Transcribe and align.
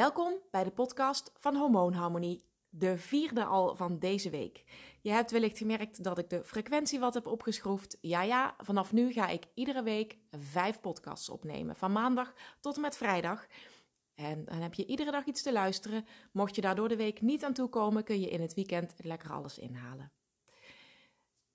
Welkom 0.00 0.38
bij 0.50 0.64
de 0.64 0.70
podcast 0.70 1.32
van 1.38 1.56
Hormoonharmonie, 1.56 2.44
de 2.68 2.98
vierde 2.98 3.44
al 3.44 3.76
van 3.76 3.98
deze 3.98 4.30
week. 4.30 4.64
Je 5.00 5.10
hebt 5.10 5.30
wellicht 5.30 5.58
gemerkt 5.58 6.04
dat 6.04 6.18
ik 6.18 6.30
de 6.30 6.44
frequentie 6.44 6.98
wat 6.98 7.14
heb 7.14 7.26
opgeschroefd. 7.26 7.98
Ja, 8.00 8.22
ja, 8.22 8.54
vanaf 8.58 8.92
nu 8.92 9.12
ga 9.12 9.28
ik 9.28 9.44
iedere 9.54 9.82
week 9.82 10.18
vijf 10.30 10.80
podcasts 10.80 11.28
opnemen, 11.28 11.76
van 11.76 11.92
maandag 11.92 12.34
tot 12.60 12.74
en 12.74 12.80
met 12.80 12.96
vrijdag. 12.96 13.46
En 14.14 14.44
dan 14.44 14.60
heb 14.60 14.74
je 14.74 14.86
iedere 14.86 15.10
dag 15.10 15.24
iets 15.24 15.42
te 15.42 15.52
luisteren. 15.52 16.06
Mocht 16.32 16.54
je 16.54 16.60
daar 16.60 16.74
door 16.74 16.88
de 16.88 16.96
week 16.96 17.20
niet 17.20 17.44
aan 17.44 17.52
toe 17.52 17.68
komen, 17.68 18.04
kun 18.04 18.20
je 18.20 18.30
in 18.30 18.40
het 18.40 18.54
weekend 18.54 18.94
lekker 18.96 19.32
alles 19.32 19.58
inhalen. 19.58 20.12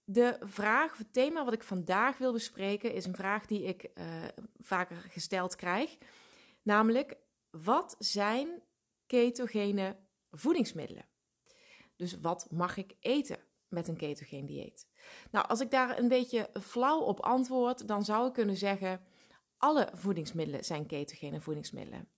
De 0.03 0.37
vraag 0.39 0.91
of 0.91 0.97
het 0.97 1.13
thema 1.13 1.43
wat 1.43 1.53
ik 1.53 1.63
vandaag 1.63 2.17
wil 2.17 2.31
bespreken 2.31 2.93
is 2.93 3.05
een 3.05 3.15
vraag 3.15 3.45
die 3.45 3.63
ik 3.63 3.89
uh, 3.95 4.05
vaker 4.57 4.97
gesteld 4.97 5.55
krijg. 5.55 5.97
Namelijk, 6.61 7.17
wat 7.63 7.95
zijn 7.99 8.61
ketogene 9.05 9.97
voedingsmiddelen? 10.31 11.05
Dus 11.95 12.19
wat 12.19 12.47
mag 12.51 12.77
ik 12.77 12.95
eten 12.99 13.37
met 13.67 13.87
een 13.87 13.97
ketogeen 13.97 14.45
dieet? 14.45 14.87
Nou, 15.31 15.47
als 15.47 15.59
ik 15.59 15.71
daar 15.71 15.97
een 15.97 16.07
beetje 16.07 16.49
flauw 16.61 16.99
op 16.99 17.19
antwoord, 17.19 17.87
dan 17.87 18.05
zou 18.05 18.27
ik 18.27 18.33
kunnen 18.33 18.57
zeggen: 18.57 19.05
alle 19.57 19.89
voedingsmiddelen 19.93 20.65
zijn 20.65 20.85
ketogene 20.85 21.41
voedingsmiddelen. 21.41 22.09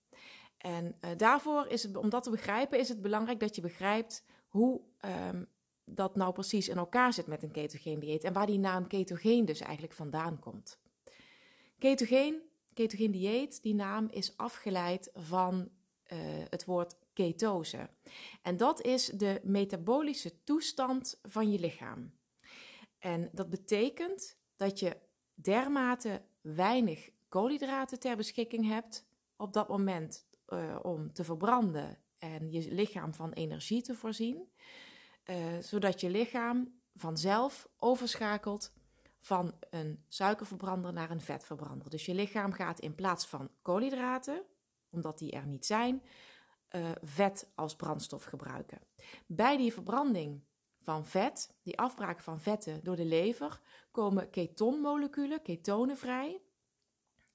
En 0.58 0.96
uh, 1.00 1.10
daarvoor 1.16 1.66
is 1.66 1.82
het, 1.82 1.96
om 1.96 2.08
dat 2.08 2.22
te 2.22 2.30
begrijpen, 2.30 2.78
is 2.78 2.88
het 2.88 3.02
belangrijk 3.02 3.40
dat 3.40 3.54
je 3.54 3.60
begrijpt 3.60 4.24
hoe 4.48 4.80
um, 5.00 5.48
dat 5.84 6.16
nou 6.16 6.32
precies 6.32 6.68
in 6.68 6.76
elkaar 6.76 7.12
zit 7.12 7.26
met 7.26 7.42
een 7.42 7.50
ketogeen 7.50 7.98
dieet 8.00 8.24
en 8.24 8.32
waar 8.32 8.46
die 8.46 8.58
naam 8.58 8.86
ketogeen 8.86 9.44
dus 9.44 9.60
eigenlijk 9.60 9.94
vandaan 9.94 10.38
komt. 10.38 10.80
Ketogeen, 11.78 12.42
ketogeen 12.78 13.10
dieet, 13.10 13.62
die 13.62 13.74
naam 13.74 14.08
is 14.10 14.36
afgeleid 14.36 15.10
van 15.14 15.68
uh, 16.12 16.18
het 16.50 16.64
woord 16.64 16.96
ketose. 17.12 17.90
En 18.42 18.56
dat 18.56 18.82
is 18.82 19.06
de 19.06 19.40
metabolische 19.42 20.42
toestand 20.44 21.18
van 21.22 21.52
je 21.52 21.58
lichaam. 21.58 22.12
En 22.98 23.30
dat 23.32 23.50
betekent 23.50 24.38
dat 24.56 24.78
je 24.78 24.96
dermate 25.34 26.22
weinig 26.40 27.10
koolhydraten 27.28 27.98
ter 27.98 28.16
beschikking 28.16 28.66
hebt 28.66 29.06
op 29.36 29.52
dat 29.52 29.68
moment 29.68 30.28
uh, 30.48 30.78
om 30.82 31.12
te 31.12 31.24
verbranden 31.24 31.98
en 32.18 32.50
je 32.50 32.72
lichaam 32.72 33.14
van 33.14 33.32
energie 33.32 33.82
te 33.82 33.94
voorzien, 33.94 34.52
uh, 35.24 35.58
zodat 35.60 36.00
je 36.00 36.10
lichaam 36.10 36.80
vanzelf 36.94 37.68
overschakelt 37.76 38.72
van 39.20 39.54
een 39.70 40.04
suikerverbrander 40.08 40.92
naar 40.92 41.10
een 41.10 41.20
vetverbrander. 41.20 41.90
Dus 41.90 42.06
je 42.06 42.14
lichaam 42.14 42.52
gaat 42.52 42.80
in 42.80 42.94
plaats 42.94 43.26
van 43.26 43.50
koolhydraten, 43.62 44.42
omdat 44.90 45.18
die 45.18 45.32
er 45.32 45.46
niet 45.46 45.66
zijn, 45.66 46.02
uh, 46.70 46.90
vet 47.02 47.50
als 47.54 47.76
brandstof 47.76 48.24
gebruiken. 48.24 48.78
Bij 49.26 49.56
die 49.56 49.72
verbranding 49.72 50.42
van 50.80 51.06
vet, 51.06 51.54
die 51.62 51.78
afbraak 51.78 52.20
van 52.20 52.40
vetten 52.40 52.84
door 52.84 52.96
de 52.96 53.04
lever, 53.04 53.60
komen 53.90 54.30
ketonmoleculen, 54.30 55.42
ketonen 55.42 55.96
vrij. 55.96 56.42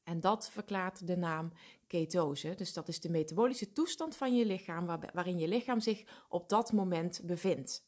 En 0.03 0.19
dat 0.19 0.49
verklaart 0.49 1.07
de 1.07 1.17
naam 1.17 1.51
ketose. 1.87 2.55
Dus 2.55 2.73
dat 2.73 2.87
is 2.87 2.99
de 2.99 3.09
metabolische 3.09 3.71
toestand 3.71 4.15
van 4.15 4.35
je 4.35 4.45
lichaam 4.45 4.85
waarin 5.13 5.37
je 5.37 5.47
lichaam 5.47 5.79
zich 5.79 6.25
op 6.29 6.49
dat 6.49 6.71
moment 6.71 7.21
bevindt. 7.23 7.83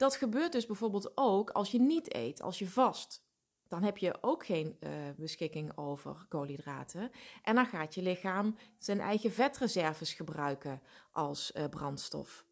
Dat 0.00 0.16
gebeurt 0.16 0.52
dus 0.52 0.66
bijvoorbeeld 0.66 1.12
ook 1.14 1.50
als 1.50 1.70
je 1.70 1.80
niet 1.80 2.14
eet, 2.14 2.42
als 2.42 2.58
je 2.58 2.68
vast. 2.68 3.24
Dan 3.68 3.82
heb 3.82 3.98
je 3.98 4.22
ook 4.22 4.46
geen 4.46 4.76
uh, 4.80 4.90
beschikking 5.16 5.76
over 5.76 6.26
koolhydraten. 6.28 7.10
En 7.42 7.54
dan 7.54 7.66
gaat 7.66 7.94
je 7.94 8.02
lichaam 8.02 8.56
zijn 8.78 9.00
eigen 9.00 9.32
vetreserves 9.32 10.14
gebruiken 10.14 10.82
als 11.12 11.52
uh, 11.56 11.64
brandstof. 11.68 12.44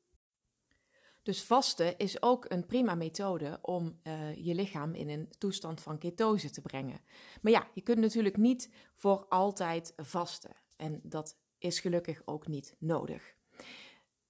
Dus 1.23 1.43
vasten 1.45 1.99
is 1.99 2.23
ook 2.23 2.45
een 2.49 2.67
prima 2.67 2.95
methode 2.95 3.59
om 3.63 4.01
uh, 4.03 4.35
je 4.35 4.55
lichaam 4.55 4.95
in 4.95 5.09
een 5.09 5.29
toestand 5.39 5.81
van 5.81 5.99
ketose 5.99 6.51
te 6.51 6.61
brengen. 6.61 7.01
Maar 7.43 7.53
ja, 7.53 7.69
je 7.75 7.81
kunt 7.81 7.99
natuurlijk 7.99 8.37
niet 8.37 8.71
voor 8.95 9.27
altijd 9.29 9.93
vasten. 9.97 10.57
En 10.77 11.01
dat 11.03 11.39
is 11.59 11.81
gelukkig 11.81 12.23
ook 12.25 12.47
niet 12.47 12.77
nodig. 12.79 13.38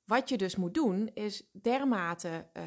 Wat 0.08 0.28
je 0.28 0.36
dus 0.36 0.56
moet 0.56 0.74
doen, 0.74 1.10
is 1.14 1.50
dermate 1.52 2.46
uh, 2.52 2.64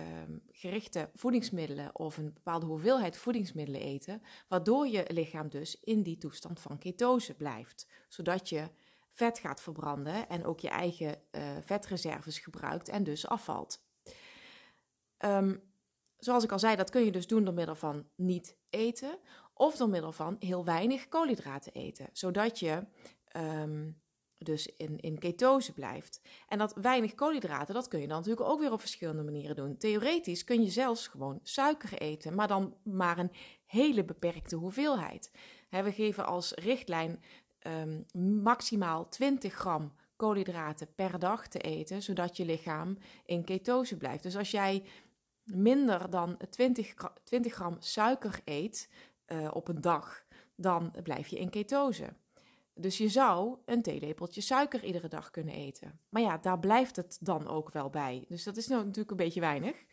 gerichte 0.52 1.10
voedingsmiddelen 1.14 2.00
of 2.00 2.18
een 2.18 2.34
bepaalde 2.34 2.66
hoeveelheid 2.66 3.18
voedingsmiddelen 3.18 3.82
eten, 3.82 4.22
waardoor 4.48 4.88
je 4.88 5.06
lichaam 5.08 5.50
dus 5.50 5.80
in 5.80 6.04
die 6.04 6.18
toestand 6.18 6.60
van 6.60 6.78
ketose 6.78 7.34
blijft. 7.34 7.88
Zodat 8.08 8.50
je 8.50 8.70
vet 9.12 9.40
gaat 9.40 9.62
verbranden 9.62 10.30
en 10.30 10.46
ook 10.46 10.60
je 10.60 10.70
eigen 10.70 11.22
uh, 11.32 11.42
vetreserves 11.62 12.40
gebruikt 12.40 12.90
en 12.90 13.04
dus 13.04 13.28
afvalt. 13.28 13.86
Um, 15.26 15.74
zoals 16.18 16.44
ik 16.44 16.52
al 16.52 16.60
zei, 16.60 16.76
dat 16.76 16.90
kun 16.90 17.06
je 17.06 17.12
dus 17.12 17.28
doen 17.28 17.44
door 17.44 17.54
middel 17.54 17.76
van 17.76 18.10
niet 18.16 18.58
eten 18.70 19.20
of 19.54 19.76
door 19.78 19.90
middel 19.90 20.12
van 20.12 20.36
heel 20.40 20.66
weinig 20.66 21.08
koolhydraten 21.08 21.74
eten, 21.74 22.10
zodat 22.12 22.60
je 22.60 22.88
um, 23.38 24.02
dus 24.44 24.68
in, 24.78 25.00
in 25.00 25.20
ketose 25.20 25.74
blijft. 25.74 26.22
En 26.48 26.58
dat 26.58 26.74
weinig 26.74 27.16
koolhydraten, 27.16 27.74
dat 27.74 27.88
kun 27.88 28.00
je 28.00 28.08
dan 28.08 28.18
natuurlijk 28.18 28.50
ook 28.50 28.60
weer 28.60 28.72
op 28.72 28.80
verschillende 28.80 29.24
manieren 29.24 29.56
doen. 29.56 29.78
Theoretisch 29.78 30.44
kun 30.44 30.64
je 30.64 30.70
zelfs 30.70 31.08
gewoon 31.08 31.40
suiker 31.44 31.94
eten, 31.98 32.36
maar 32.36 32.48
dan 32.48 32.76
maar 32.84 33.18
een 33.18 33.32
hele 33.66 34.06
beperkte 34.06 34.56
hoeveelheid. 34.56 35.32
we 35.70 35.92
geven 35.92 36.26
als 36.26 36.52
richtlijn 36.52 37.24
um, 37.68 38.06
maximaal 38.44 39.10
20 39.10 39.54
gram 39.54 39.94
koolhydraten 40.16 40.94
per 40.96 41.20
dag 41.20 41.48
te 41.48 41.60
eten, 41.60 42.02
zodat 42.02 42.38
je 42.38 42.46
lichaam 42.46 42.98
in 43.26 43.44
ketose 43.44 43.98
blijft. 43.98 44.24
Dus 44.24 44.38
als 44.38 44.52
jij 44.52 44.84
minder 45.44 46.10
dan 46.10 46.38
20, 46.50 46.94
20 47.24 47.54
gram 47.54 47.76
suiker 47.80 48.42
eet 48.46 48.90
uh, 49.28 49.50
op 49.54 49.68
een 49.68 49.82
dag, 49.82 50.24
dan 50.56 50.94
blijf 51.04 51.28
je 51.28 51.40
in 51.40 51.50
ketose. 51.50 52.14
Dus 52.82 52.98
je 52.98 53.10
zou 53.10 53.58
een 53.66 53.82
theelepeltje 53.82 54.42
suiker 54.42 54.84
iedere 54.84 55.08
dag 55.08 55.32
kunnen 55.32 55.54
eten. 55.54 56.00
Maar 56.10 56.22
ja, 56.22 56.38
daar 56.38 56.60
blijft 56.60 56.96
het 56.96 57.18
dan 57.22 57.48
ook 57.48 57.72
wel 57.72 57.90
bij. 57.90 58.26
Dus 58.28 58.44
dat 58.44 58.58
is 58.58 58.68
nou 58.68 58.82
natuurlijk 58.82 59.12
een 59.12 59.18
beetje 59.18 59.40
weinig. 59.40 59.86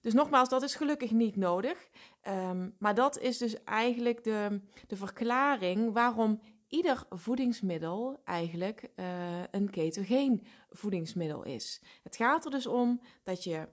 Dus 0.00 0.12
nogmaals, 0.12 0.48
dat 0.48 0.62
is 0.62 0.74
gelukkig 0.74 1.10
niet 1.10 1.36
nodig. 1.36 1.88
Um, 2.28 2.74
maar 2.78 2.94
dat 2.94 3.18
is 3.18 3.38
dus 3.38 3.64
eigenlijk 3.64 4.24
de, 4.24 4.60
de 4.86 4.96
verklaring 4.96 5.92
waarom 5.92 6.40
ieder 6.68 7.04
voedingsmiddel 7.10 8.20
eigenlijk 8.24 8.90
uh, 8.96 9.06
een 9.50 9.70
ketogeen 9.70 10.46
voedingsmiddel 10.70 11.44
is. 11.44 11.82
Het 12.02 12.16
gaat 12.16 12.44
er 12.44 12.50
dus 12.50 12.66
om 12.66 13.00
dat 13.22 13.44
je 13.44 13.68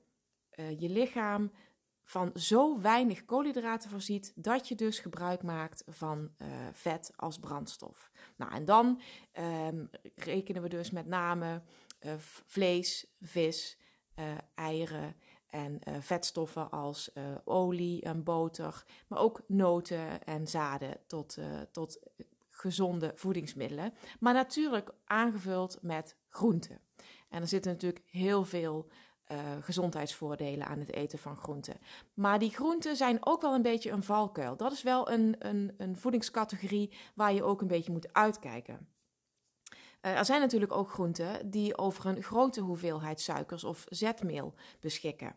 uh, 0.59 0.79
je 0.79 0.89
lichaam 0.89 1.51
van 2.09 2.31
zo 2.35 2.81
weinig 2.81 3.25
koolhydraten 3.25 3.89
voorziet 3.89 4.33
dat 4.35 4.67
je 4.67 4.75
dus 4.75 4.99
gebruik 4.99 5.43
maakt 5.43 5.83
van 5.87 6.31
uh, 6.41 6.47
vet 6.71 7.11
als 7.15 7.39
brandstof. 7.39 8.11
Nou, 8.35 8.51
en 8.51 8.65
dan 8.65 9.01
um, 9.67 9.89
rekenen 10.15 10.61
we 10.61 10.69
dus 10.69 10.91
met 10.91 11.05
name 11.05 11.61
uh, 12.01 12.13
vlees, 12.45 13.07
vis, 13.21 13.77
uh, 14.15 14.25
eieren 14.55 15.15
en 15.47 15.79
vetstoffen 15.99 16.71
als 16.71 17.11
olie 17.43 18.01
en 18.01 18.23
boter, 18.23 18.85
maar 19.07 19.19
ook 19.19 19.41
noten 19.47 20.23
en 20.23 20.47
zaden 20.47 20.97
tot, 21.07 21.37
tot 21.71 21.99
gezonde 22.49 23.11
voedingsmiddelen. 23.15 23.93
Maar 24.19 24.33
natuurlijk 24.33 24.91
aangevuld 25.05 25.77
met 25.81 26.15
groenten. 26.27 26.81
En 27.29 27.41
er 27.41 27.47
zitten 27.47 27.71
natuurlijk 27.71 28.05
heel 28.05 28.43
veel 28.43 28.89
uh, 29.31 29.37
gezondheidsvoordelen 29.61 30.67
aan 30.67 30.79
het 30.79 30.93
eten 30.93 31.19
van 31.19 31.37
groenten. 31.37 31.77
Maar 32.13 32.39
die 32.39 32.49
groenten 32.49 32.95
zijn 32.95 33.25
ook 33.25 33.41
wel 33.41 33.53
een 33.53 33.61
beetje 33.61 33.91
een 33.91 34.03
valkuil. 34.03 34.55
Dat 34.55 34.71
is 34.71 34.83
wel 34.83 35.11
een, 35.11 35.35
een, 35.39 35.73
een 35.77 35.97
voedingscategorie 35.97 36.91
waar 37.15 37.33
je 37.33 37.43
ook 37.43 37.61
een 37.61 37.67
beetje 37.67 37.91
moet 37.91 38.13
uitkijken. 38.13 38.87
Uh, 40.01 40.17
er 40.17 40.25
zijn 40.25 40.41
natuurlijk 40.41 40.71
ook 40.71 40.91
groenten 40.91 41.49
die 41.49 41.77
over 41.77 42.05
een 42.05 42.23
grote 42.23 42.61
hoeveelheid 42.61 43.21
suikers 43.21 43.63
of 43.63 43.85
zetmeel 43.89 44.53
beschikken. 44.79 45.35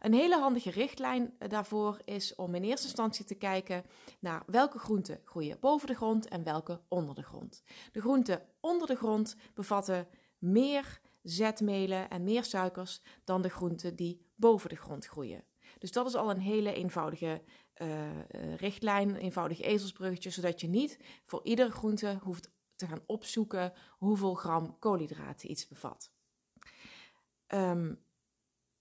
Een 0.00 0.12
hele 0.12 0.38
handige 0.38 0.70
richtlijn 0.70 1.34
eh, 1.38 1.48
daarvoor 1.48 1.98
is 2.04 2.34
om 2.34 2.54
in 2.54 2.62
eerste 2.62 2.86
instantie 2.86 3.24
te 3.24 3.34
kijken 3.34 3.84
naar 4.18 4.42
welke 4.46 4.78
groenten 4.78 5.20
groeien 5.24 5.56
boven 5.60 5.86
de 5.86 5.94
grond 5.94 6.28
en 6.28 6.44
welke 6.44 6.80
onder 6.88 7.14
de 7.14 7.22
grond. 7.22 7.62
De 7.92 8.00
groenten 8.00 8.42
onder 8.60 8.86
de 8.86 8.96
grond 8.96 9.36
bevatten 9.54 10.06
meer 10.38 11.00
zetmelen 11.24 12.10
en 12.10 12.24
meer 12.24 12.44
suikers 12.44 13.00
dan 13.24 13.42
de 13.42 13.48
groenten 13.48 13.96
die 13.96 14.26
boven 14.34 14.68
de 14.68 14.76
grond 14.76 15.06
groeien. 15.06 15.44
Dus 15.78 15.92
dat 15.92 16.06
is 16.06 16.14
al 16.14 16.30
een 16.30 16.40
hele 16.40 16.72
eenvoudige 16.72 17.42
uh, 17.82 18.56
richtlijn, 18.56 19.08
een 19.08 19.16
eenvoudig 19.16 19.60
ezelsbruggetje, 19.60 20.30
zodat 20.30 20.60
je 20.60 20.68
niet 20.68 20.98
voor 21.24 21.40
iedere 21.44 21.70
groente 21.70 22.18
hoeft 22.22 22.50
te 22.76 22.86
gaan 22.86 23.02
opzoeken 23.06 23.72
hoeveel 23.90 24.34
gram 24.34 24.78
koolhydraten 24.78 25.50
iets 25.50 25.68
bevat. 25.68 26.10
Um, 27.48 28.04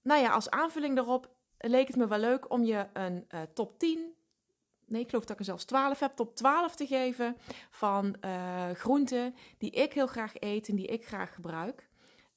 nou 0.01 0.21
ja, 0.21 0.31
als 0.31 0.49
aanvulling 0.49 0.95
daarop 0.95 1.35
leek 1.57 1.87
het 1.87 1.95
me 1.95 2.07
wel 2.07 2.19
leuk 2.19 2.51
om 2.51 2.63
je 2.63 2.87
een 2.93 3.25
uh, 3.29 3.41
top 3.41 3.79
10 3.79 4.13
nee, 4.85 5.01
ik 5.01 5.09
geloof 5.09 5.23
dat 5.23 5.33
ik 5.33 5.39
er 5.39 5.45
zelfs 5.45 5.65
12 5.65 5.99
heb, 5.99 6.15
top 6.15 6.35
12 6.35 6.75
te 6.75 6.87
geven 6.87 7.37
van 7.69 8.15
groenten 8.73 9.35
die 9.57 9.71
ik 9.71 9.93
heel 9.93 10.07
graag 10.07 10.33
eet 10.39 10.67
en 10.67 10.75
die 10.75 10.87
ik 10.87 11.05
graag 11.05 11.33
gebruik. 11.33 11.89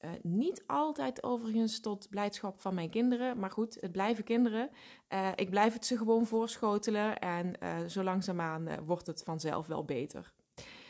Uh, 0.06 0.12
niet 0.22 0.62
altijd 0.66 1.22
overigens 1.22 1.80
tot 1.80 2.08
blijdschap 2.10 2.60
van 2.60 2.74
mijn 2.74 2.90
kinderen. 2.90 3.38
Maar 3.38 3.50
goed, 3.50 3.76
het 3.80 3.92
blijven 3.92 4.24
kinderen. 4.24 4.70
Uh, 5.08 5.28
ik 5.34 5.50
blijf 5.50 5.72
het 5.72 5.86
ze 5.86 5.96
gewoon 5.96 6.26
voorschotelen. 6.26 7.18
En 7.18 7.54
uh, 7.62 7.84
zo 7.86 8.02
langzaamaan 8.02 8.84
wordt 8.84 9.06
het 9.06 9.22
vanzelf 9.22 9.66
wel 9.66 9.84
beter. 9.84 10.32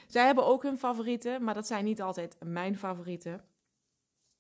Zij 0.06 0.26
hebben 0.26 0.46
ook 0.46 0.62
hun 0.62 0.78
favorieten, 0.78 1.44
maar 1.44 1.54
dat 1.54 1.66
zijn 1.66 1.84
niet 1.84 2.02
altijd 2.02 2.36
mijn 2.44 2.76
favorieten. 2.76 3.44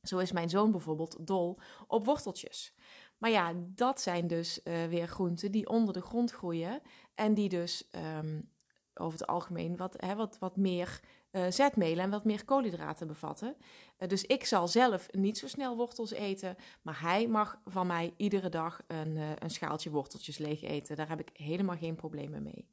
Zo 0.02 0.18
is 0.18 0.32
mijn 0.32 0.50
zoon 0.50 0.70
bijvoorbeeld 0.70 1.26
dol 1.26 1.58
op 1.86 2.06
worteltjes. 2.06 2.74
Maar 3.18 3.30
ja, 3.30 3.52
dat 3.56 4.00
zijn 4.00 4.26
dus 4.26 4.60
weer 4.64 5.06
groenten 5.08 5.52
die 5.52 5.68
onder 5.68 5.94
de 5.94 6.02
grond 6.02 6.30
groeien. 6.30 6.80
En 7.14 7.34
die 7.34 7.48
dus 7.48 7.88
um, 8.18 8.50
over 8.94 9.18
het 9.18 9.28
algemeen 9.28 9.76
wat, 9.76 9.94
hè, 9.96 10.14
wat, 10.14 10.38
wat 10.38 10.56
meer 10.56 11.00
uh, 11.36 11.44
zetmelen 11.48 12.04
en 12.04 12.10
wat 12.10 12.24
meer 12.24 12.44
koolhydraten 12.44 13.06
bevatten. 13.06 13.56
Uh, 13.98 14.08
dus 14.08 14.24
ik 14.24 14.44
zal 14.44 14.68
zelf 14.68 15.08
niet 15.12 15.38
zo 15.38 15.48
snel 15.48 15.76
wortels 15.76 16.10
eten, 16.10 16.56
maar 16.82 17.00
hij 17.00 17.26
mag 17.26 17.60
van 17.64 17.86
mij 17.86 18.14
iedere 18.16 18.48
dag 18.48 18.82
een, 18.86 19.16
uh, 19.16 19.30
een 19.38 19.50
schaaltje 19.50 19.90
worteltjes 19.90 20.38
leeg 20.38 20.62
eten. 20.62 20.96
Daar 20.96 21.08
heb 21.08 21.20
ik 21.20 21.30
helemaal 21.32 21.76
geen 21.76 21.94
problemen 21.94 22.42
mee. 22.42 22.68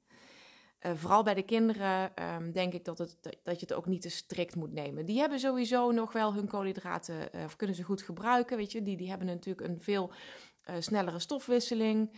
vooral 0.96 1.24
bij 1.24 1.34
de 1.34 1.44
kinderen 1.44 2.12
um, 2.36 2.52
denk 2.52 2.74
ik 2.74 2.86
dat, 2.86 2.98
het, 2.98 3.18
dat 3.44 3.60
je 3.60 3.66
het 3.66 3.74
ook 3.74 3.86
niet 3.86 4.02
te 4.02 4.10
strikt 4.10 4.56
moet 4.56 4.74
nemen. 4.74 5.06
Die 5.06 5.20
hebben 5.20 5.40
sowieso 5.40 5.92
nog 5.92 6.14
wel 6.14 6.34
hun 6.34 6.48
koolhydraten, 6.48 7.30
of 7.46 7.56
kunnen 7.56 7.76
ze 7.76 7.84
goed 7.84 8.02
gebruiken. 8.02 8.58
Weet 8.58 8.72
je? 8.72 8.82
Die, 8.82 8.98
die 8.98 9.10
hebben 9.10 9.28
natuurlijk 9.28 9.68
een 9.68 9.82
veel 9.82 10.12
snellere 10.80 11.20
stofwisseling, 11.20 12.12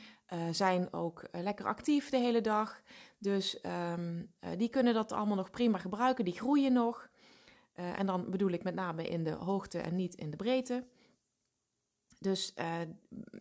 zijn 0.51 0.93
ook 0.93 1.27
lekker 1.31 1.65
actief 1.65 2.09
de 2.09 2.17
hele 2.17 2.41
dag. 2.41 2.81
Dus 3.25 3.59
um, 3.93 4.33
die 4.57 4.69
kunnen 4.69 4.93
dat 4.93 5.11
allemaal 5.11 5.35
nog 5.35 5.49
prima 5.49 5.77
gebruiken. 5.77 6.25
Die 6.25 6.33
groeien 6.33 6.73
nog. 6.73 7.09
Uh, 7.75 7.99
en 7.99 8.05
dan 8.05 8.29
bedoel 8.29 8.49
ik 8.49 8.63
met 8.63 8.75
name 8.75 9.07
in 9.07 9.23
de 9.23 9.31
hoogte 9.31 9.79
en 9.79 9.95
niet 9.95 10.15
in 10.15 10.29
de 10.29 10.35
breedte. 10.35 10.87
Dus 12.19 12.53
uh, 12.55 12.75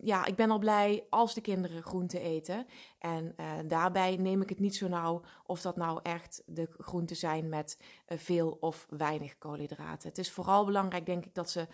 ja, 0.00 0.24
ik 0.24 0.36
ben 0.36 0.50
al 0.50 0.58
blij 0.58 1.06
als 1.10 1.34
de 1.34 1.40
kinderen 1.40 1.82
groenten 1.82 2.20
eten. 2.20 2.66
En 2.98 3.34
daarbij 3.66 4.16
neem 4.16 4.42
ik 4.42 4.48
het 4.48 4.60
niet 4.60 4.76
zo 4.76 4.88
nauw 4.88 5.22
of 5.46 5.60
dat 5.60 5.76
nou 5.76 6.00
echt 6.02 6.42
de 6.46 6.68
groenten 6.78 7.16
zijn 7.16 7.48
met 7.48 7.78
veel 8.06 8.56
of 8.60 8.86
weinig 8.90 9.38
koolhydraten. 9.38 10.08
Het 10.08 10.18
is 10.18 10.30
vooral 10.30 10.64
belangrijk, 10.64 11.06
denk 11.06 11.24
ik, 11.24 11.34
dat 11.34 11.50
ze 11.50 11.66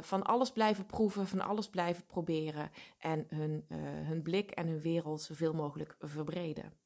van 0.00 0.22
alles 0.22 0.52
blijven 0.52 0.86
proeven, 0.86 1.26
van 1.26 1.40
alles 1.40 1.68
blijven 1.68 2.06
proberen. 2.06 2.70
En 2.98 3.26
hun, 3.28 3.64
hun 4.04 4.22
blik 4.22 4.50
en 4.50 4.66
hun 4.66 4.80
wereld 4.80 5.22
zoveel 5.22 5.54
mogelijk 5.54 5.96
verbreden. 5.98 6.79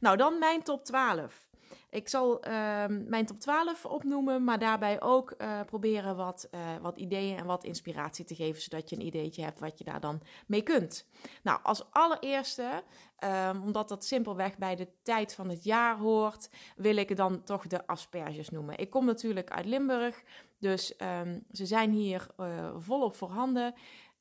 Nou, 0.00 0.16
dan 0.16 0.38
mijn 0.38 0.62
top 0.62 0.84
12. 0.84 1.46
Ik 1.94 2.08
zal 2.08 2.46
uh, 2.48 2.52
mijn 2.88 3.26
top 3.26 3.40
12 3.40 3.84
opnoemen, 3.84 4.44
maar 4.44 4.58
daarbij 4.58 5.00
ook 5.00 5.34
uh, 5.38 5.60
proberen 5.66 6.16
wat, 6.16 6.48
uh, 6.50 6.60
wat 6.82 6.96
ideeën 6.96 7.38
en 7.38 7.46
wat 7.46 7.64
inspiratie 7.64 8.24
te 8.24 8.34
geven, 8.34 8.62
zodat 8.62 8.90
je 8.90 8.96
een 8.96 9.06
ideetje 9.06 9.42
hebt 9.42 9.60
wat 9.60 9.78
je 9.78 9.84
daar 9.84 10.00
dan 10.00 10.20
mee 10.46 10.62
kunt. 10.62 11.06
Nou, 11.42 11.60
als 11.62 11.90
allereerste, 11.90 12.82
um, 13.24 13.62
omdat 13.62 13.88
dat 13.88 14.04
simpelweg 14.04 14.58
bij 14.58 14.76
de 14.76 14.88
tijd 15.02 15.34
van 15.34 15.48
het 15.48 15.64
jaar 15.64 15.98
hoort, 15.98 16.50
wil 16.76 16.96
ik 16.96 17.16
dan 17.16 17.42
toch 17.42 17.66
de 17.66 17.86
asperges 17.86 18.48
noemen. 18.48 18.78
Ik 18.78 18.90
kom 18.90 19.04
natuurlijk 19.04 19.50
uit 19.50 19.66
Limburg, 19.66 20.22
dus 20.58 20.94
um, 20.98 21.44
ze 21.52 21.66
zijn 21.66 21.90
hier 21.90 22.26
uh, 22.40 22.46
volop 22.76 23.16
voorhanden. 23.16 23.74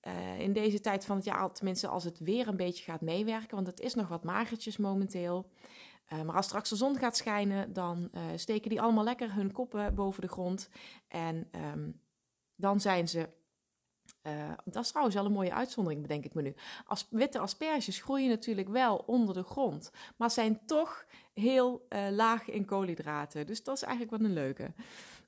Uh, 0.07 0.39
in 0.39 0.53
deze 0.53 0.79
tijd 0.79 1.05
van 1.05 1.15
het 1.15 1.25
jaar, 1.25 1.51
tenminste 1.51 1.87
als 1.87 2.03
het 2.03 2.19
weer 2.19 2.47
een 2.47 2.57
beetje 2.57 2.83
gaat 2.83 3.01
meewerken, 3.01 3.55
want 3.55 3.67
het 3.67 3.79
is 3.79 3.93
nog 3.93 4.07
wat 4.07 4.23
magertjes 4.23 4.77
momenteel. 4.77 5.49
Uh, 6.13 6.21
maar 6.21 6.35
als 6.35 6.45
straks 6.45 6.69
de 6.69 6.75
zon 6.75 6.97
gaat 6.97 7.17
schijnen, 7.17 7.73
dan 7.73 8.09
uh, 8.11 8.21
steken 8.35 8.69
die 8.69 8.81
allemaal 8.81 9.03
lekker 9.03 9.33
hun 9.33 9.51
koppen 9.51 9.95
boven 9.95 10.21
de 10.21 10.27
grond. 10.27 10.69
En 11.07 11.49
um, 11.73 12.01
dan 12.55 12.81
zijn 12.81 13.07
ze. 13.07 13.29
dat 14.65 14.83
is 14.83 14.89
trouwens 14.89 15.15
wel 15.15 15.25
een 15.25 15.31
mooie 15.31 15.53
uitzondering, 15.53 16.01
bedenk 16.01 16.25
ik 16.25 16.33
me 16.33 16.41
nu. 16.41 16.55
Witte 17.09 17.39
asperges 17.39 18.01
groeien 18.01 18.29
natuurlijk 18.29 18.69
wel 18.69 19.03
onder 19.05 19.35
de 19.35 19.43
grond, 19.43 19.91
maar 20.17 20.31
zijn 20.31 20.65
toch 20.65 21.05
heel 21.33 21.87
laag 22.11 22.49
in 22.49 22.65
koolhydraten. 22.65 23.47
Dus 23.47 23.63
dat 23.63 23.75
is 23.75 23.83
eigenlijk 23.83 24.11
wat 24.11 24.29
een 24.29 24.33
leuke. 24.35 24.73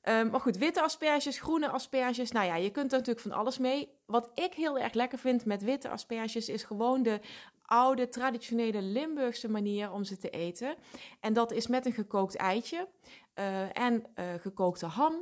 Um, 0.10 0.30
maar 0.30 0.40
goed, 0.40 0.57
witte 0.57 0.81
asperges, 0.81 1.40
groene 1.40 1.69
asperges. 1.69 2.31
Nou 2.31 2.46
ja, 2.46 2.56
je 2.56 2.69
kunt 2.69 2.92
er 2.92 2.98
natuurlijk 2.98 3.28
van 3.28 3.38
alles 3.38 3.57
mee. 3.57 3.90
Wat 4.06 4.30
ik 4.34 4.54
heel 4.54 4.80
erg 4.80 4.94
lekker 4.94 5.18
vind 5.18 5.46
met 5.46 5.63
witte 5.63 5.90
asperges 5.90 6.50
is 6.50 6.63
gewoon 6.63 7.04
de 7.04 7.19
oude, 7.62 8.10
traditionele 8.10 8.81
Limburgse 8.81 9.50
manier 9.50 9.92
om 9.92 10.04
ze 10.04 10.18
te 10.18 10.30
eten. 10.30 10.75
En 11.19 11.34
dat 11.34 11.52
is 11.52 11.68
met 11.68 11.86
een 11.86 11.94
gekookt 11.94 12.36
eitje 12.36 12.88
uh, 13.36 13.78
en 13.78 14.04
uh, 14.16 14.25
gekookte 14.40 14.86
ham 14.86 15.13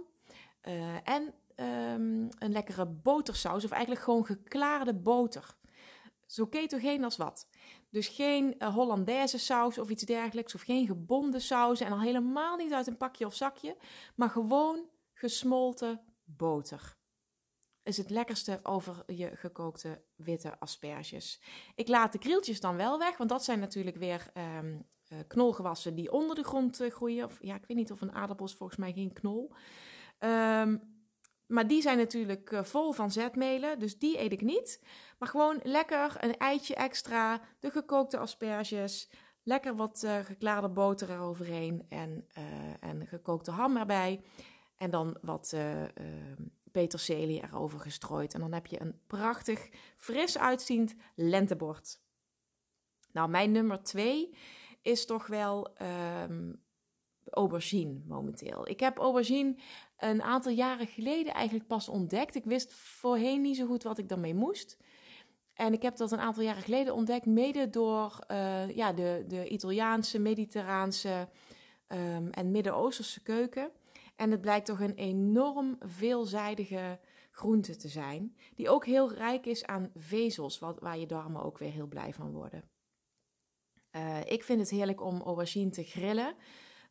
uh, 0.64 0.74
en 1.04 1.34
um, 1.56 2.30
een 2.40 2.52
lekkere 2.52 2.86
botersaus, 2.86 3.64
of 3.64 3.72
eigenlijk 3.72 4.04
gewoon 4.04 4.26
geklaarde 4.26 4.94
boter. 4.94 5.56
Zo 6.26 6.46
ketogeen 6.46 7.04
als 7.04 7.18
wat. 7.18 7.48
Dus 7.94 8.08
geen 8.08 8.56
uh, 8.60 8.74
Hollandaise 8.74 9.38
saus 9.38 9.78
of 9.78 9.90
iets 9.90 10.04
dergelijks, 10.04 10.56
of 10.56 10.62
geen 10.62 10.88
gebonden 10.88 11.42
saus. 11.42 11.80
En 11.80 11.92
al 11.92 12.02
helemaal 12.02 12.58
niet 12.58 12.74
uit 12.74 12.88
een 12.88 12.98
pakje 12.98 13.26
of 13.26 13.36
zakje, 13.36 13.78
maar 14.16 14.30
gewoon 14.30 14.90
gesmolten 15.14 16.02
boter. 16.24 16.96
Is 17.84 17.98
het 17.98 18.10
lekkerste 18.10 18.60
over 18.64 19.04
je 19.08 19.36
gekookte 19.36 20.02
witte 20.16 20.60
asperges. 20.60 21.42
Ik 21.76 21.88
laat 21.88 22.12
de 22.12 22.18
krieltjes 22.18 22.60
dan 22.60 22.76
wel 22.76 22.98
weg, 22.98 23.18
want 23.18 23.30
dat 23.30 23.44
zijn 23.44 23.60
natuurlijk 23.60 23.98
weer 23.98 24.32
um, 24.58 24.86
uh, 25.10 25.20
knolgewassen 25.28 25.96
die 25.96 26.12
onder 26.12 26.36
de 26.36 26.44
grond 26.44 26.82
uh, 26.82 26.92
groeien. 26.92 27.26
Of 27.26 27.38
ja, 27.42 27.56
ik 27.56 27.66
weet 27.68 27.78
niet 27.78 27.92
of 27.92 28.02
een 28.02 28.14
aardappel 28.14 28.46
is 28.46 28.54
volgens 28.54 28.80
mij 28.80 28.94
geen 28.94 29.14
knol. 29.14 29.54
Um, 30.20 30.93
maar 31.48 31.68
die 31.68 31.82
zijn 31.82 31.98
natuurlijk 31.98 32.52
uh, 32.52 32.64
vol 32.64 32.92
van 32.92 33.12
zetmelen, 33.12 33.80
dus 33.80 33.98
die 33.98 34.20
eet 34.20 34.32
ik 34.32 34.42
niet. 34.42 34.82
Maar 35.20 35.30
gewoon 35.30 35.60
lekker 35.64 36.16
een 36.20 36.38
eitje 36.38 36.76
extra, 36.76 37.42
de 37.60 37.72
gekookte 37.72 38.18
asperges, 38.18 39.10
lekker 39.44 39.76
wat 39.76 40.02
uh, 40.06 40.20
geklaarde 40.20 40.70
boter 40.70 41.10
eroverheen 41.10 41.86
en, 41.90 42.28
uh, 42.38 42.44
en 42.80 43.08
gekookte 43.08 43.52
ham 43.52 43.78
erbij. 43.78 44.24
En 44.78 44.90
dan 44.90 45.18
wat 45.22 45.56
peterselie 46.74 47.44
erover 47.44 47.80
gestrooid. 47.80 48.34
En 48.34 48.40
dan 48.40 48.54
heb 48.54 48.68
je 48.68 48.82
een 48.82 49.00
prachtig, 49.08 49.70
fris 49.96 50.38
uitziend 50.38 50.96
lentebord. 51.16 52.00
Nou, 53.12 53.30
mijn 53.30 53.52
nummer 53.52 53.84
twee 53.84 54.36
is 54.82 55.06
toch 55.06 55.28
wel 55.28 55.76
um, 55.82 56.62
aubergine 57.30 58.02
momenteel. 58.06 58.68
Ik 58.68 58.80
heb 58.80 58.98
aubergine 58.98 59.56
een 60.04 60.22
aantal 60.22 60.52
jaren 60.52 60.88
geleden 60.88 61.34
eigenlijk 61.34 61.68
pas 61.68 61.90
ontdekt. 61.90 62.36
Ik 62.36 62.46
wist 62.46 62.74
voorheen 62.74 63.42
niet 63.42 63.58
zo 63.58 63.66
goed 63.66 63.84
wat 63.84 63.98
ik 63.98 64.10
daarmee 64.10 64.34
moest. 64.34 64.78
En 65.54 65.74
ik 65.74 65.82
heb 65.82 65.98
dat 65.98 66.12
een 66.12 66.20
aantal 66.20 66.44
jaren 66.44 66.62
geleden 66.62 66.94
ontdekt, 66.94 67.26
mede 67.26 67.70
door 67.70 68.20
uh, 68.32 68.76
ja, 68.76 68.94
de, 68.94 69.24
de 69.28 69.48
Italiaanse, 69.48 70.20
Mediterraanse 70.20 71.30
um, 71.88 72.30
en 72.30 72.52
Midden-Oosterse 72.52 73.22
keuken. 73.22 73.72
En 74.16 74.32
het 74.32 74.42
blijkt 74.42 74.66
toch 74.66 74.80
een 74.80 74.96
enorm 74.96 75.76
veelzijdige 75.80 77.00
groente 77.32 77.76
te 77.76 77.88
zijn, 77.88 78.36
die 78.56 78.70
ook 78.70 78.86
heel 78.86 79.14
rijk 79.14 79.46
is 79.46 79.66
aan 79.66 79.92
vezels, 79.96 80.60
wat, 80.60 80.80
waar 80.80 80.98
je 80.98 81.06
darmen 81.06 81.44
ook 81.44 81.58
weer 81.58 81.72
heel 81.72 81.88
blij 81.88 82.14
van 82.14 82.32
worden. 82.32 82.64
Uh, 83.96 84.20
ik 84.26 84.44
vind 84.44 84.60
het 84.60 84.70
heerlijk 84.70 85.02
om 85.02 85.22
aubergine 85.22 85.70
te 85.70 85.84
grillen. 85.84 86.36